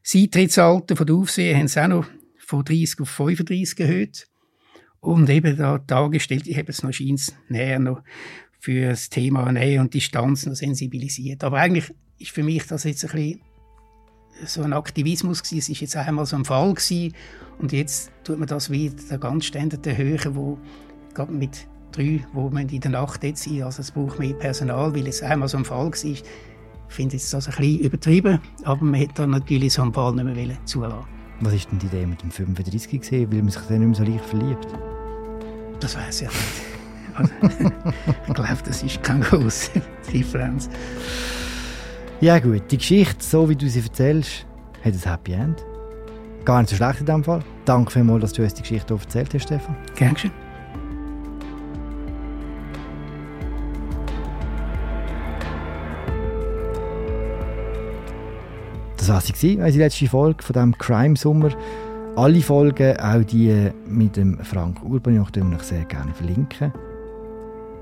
Das 0.01 0.15
Eintrittsalter 0.15 0.95
von 0.95 1.05
der 1.05 1.15
Aufseher 1.15 1.55
haben 1.55 1.67
sie 1.67 1.79
auch 1.79 1.87
noch 1.87 2.05
von 2.39 2.65
30 2.65 3.01
auf 3.01 3.09
35 3.09 3.79
erhöht. 3.79 4.27
Und 5.03 5.29
eben 5.29 5.57
da 5.57 5.79
dargestellt, 5.79 6.47
ich 6.47 6.57
habe 6.57 6.71
es 6.71 6.81
noch 6.81 6.93
scheins 6.93 7.35
näher 7.49 7.77
noch 7.77 8.01
für 8.57 8.91
das 8.91 9.09
Thema 9.09 9.51
Nähe 9.51 9.81
und 9.81 9.93
Distanz 9.93 10.45
noch 10.45 10.55
sensibilisiert. 10.55 11.43
Aber 11.43 11.57
eigentlich 11.57 11.93
ist 12.19 12.31
für 12.31 12.41
mich 12.41 12.65
das 12.67 12.85
jetzt 12.85 13.03
ein 13.03 13.11
bisschen 13.11 13.41
so 14.45 14.61
ein 14.61 14.71
Aktivismus 14.71 15.43
gewesen. 15.43 15.59
Es 15.59 15.67
ist 15.67 15.81
jetzt 15.81 15.97
einmal 15.97 16.25
so 16.25 16.37
ein 16.37 16.45
Fall 16.45 16.73
gewesen 16.73 17.13
und 17.59 17.73
jetzt 17.73 18.11
tut 18.23 18.39
man 18.39 18.47
das 18.47 18.69
wieder 18.69 18.95
der 19.09 19.17
ganz 19.17 19.43
Standard 19.43 19.85
erhöhen, 19.85 20.35
wo 20.35 20.57
gerade 21.13 21.33
mit 21.33 21.67
drei, 21.91 22.25
wo 22.31 22.49
man 22.49 22.69
in 22.69 22.79
der 22.79 22.91
Nacht 22.91 23.25
jetzt 23.25 23.43
sind, 23.43 23.61
also 23.61 23.81
es 23.81 23.91
braucht 23.91 24.19
mehr 24.19 24.33
Personal, 24.35 24.95
weil 24.95 25.07
es 25.07 25.21
einmal 25.21 25.49
so 25.49 25.57
ein 25.57 25.65
Fall 25.65 25.87
war. 25.87 26.05
Ich 26.05 26.23
finde 26.87 27.17
jetzt 27.17 27.33
das 27.33 27.49
ein 27.49 27.55
bisschen 27.57 27.79
übertrieben, 27.79 28.39
aber 28.63 28.85
man 28.85 28.93
hätte 28.93 29.15
dann 29.15 29.31
natürlich 29.31 29.73
so 29.73 29.81
einen 29.81 29.93
Fall 29.93 30.15
nicht 30.15 30.33
mehr 30.33 30.65
zulassen 30.65 31.12
Was 31.41 31.53
ist 31.53 31.71
denn 31.71 31.79
die 31.79 31.87
Idee 31.87 32.05
mit 32.05 32.21
dem 32.21 32.31
35 32.31 33.01
gesehen, 33.01 33.31
weil 33.31 33.39
man 33.39 33.49
sich 33.49 33.61
dann 33.63 33.79
nicht 33.79 33.99
mehr 33.99 34.05
so 34.05 34.11
leicht 34.11 34.25
verliebt? 34.25 34.67
Das 35.79 35.97
weiß 35.97 36.21
ich 36.21 36.27
nicht. 36.27 36.73
Also, 37.15 37.33
ich 38.27 38.33
glaube, 38.33 38.57
das 38.65 38.83
ist 38.83 39.03
keine 39.03 39.21
große 39.21 39.81
Differenz. 40.13 40.69
Ja 42.21 42.39
gut, 42.39 42.63
die 42.71 42.77
Geschichte, 42.77 43.23
so 43.23 43.49
wie 43.49 43.55
du 43.55 43.67
sie 43.67 43.81
erzählst, 43.81 44.45
hat 44.83 44.93
ein 44.93 45.11
Happy 45.11 45.33
End. 45.33 45.63
Gar 46.45 46.61
nicht 46.61 46.69
so 46.69 46.75
schlecht 46.75 47.01
in 47.01 47.05
dem 47.05 47.23
Fall. 47.23 47.41
Danke 47.65 47.91
vielmals, 47.91 48.21
dass 48.21 48.33
du 48.33 48.43
uns 48.43 48.53
die 48.53 48.61
Geschichte 48.61 48.93
erzählt 48.93 49.33
hast, 49.33 49.43
Stefan. 49.43 49.75
Gerne 49.95 50.17
schön. 50.17 50.31
Das 59.05 59.09
war 59.09 59.19
sie, 59.19 59.57
unsere 59.57 59.83
letzte 59.83 60.07
Folge 60.07 60.41
von 60.41 60.53
diesem 60.53 60.77
Crime-Sommer. 60.77 61.49
Alle 62.15 62.39
Folgen, 62.39 62.97
auch 62.97 63.23
die 63.25 63.69
mit 63.85 64.15
dem 64.15 64.39
Frank 64.45 64.81
Urban, 64.81 65.15
ich 65.15 65.19
euch 65.19 65.61
sehr 65.63 65.83
gerne 65.83 66.13
verlinken. 66.13 66.71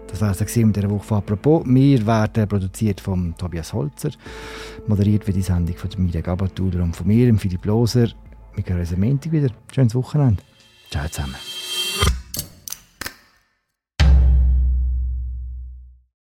Das 0.08 0.20
war 0.20 0.32
es 0.32 0.58
in 0.58 0.74
dieser 0.74 0.90
Woche 0.90 1.04
von 1.04 1.18
«Apropos». 1.20 1.64
Wir 1.68 2.08
werden 2.08 2.48
produziert 2.48 3.02
von 3.02 3.36
Tobias 3.38 3.72
Holzer. 3.72 4.10
Moderiert 4.88 5.28
wird 5.28 5.38
die 5.38 5.44
Sendung 5.44 5.78
von 5.78 5.92
Mirja 5.98 6.22
Gabatuller 6.22 6.82
und 6.82 6.96
von 6.96 7.06
mir, 7.06 7.32
Philipp 7.36 7.66
Loser. 7.66 8.08
Wir 8.56 8.66
hören 8.66 8.80
uns 8.80 8.92
am 8.92 9.02
Montag 9.02 9.32
wieder. 9.32 9.50
Schönes 9.72 9.94
Wochenende. 9.94 10.42
Ciao 10.90 11.08
zusammen. 11.08 11.36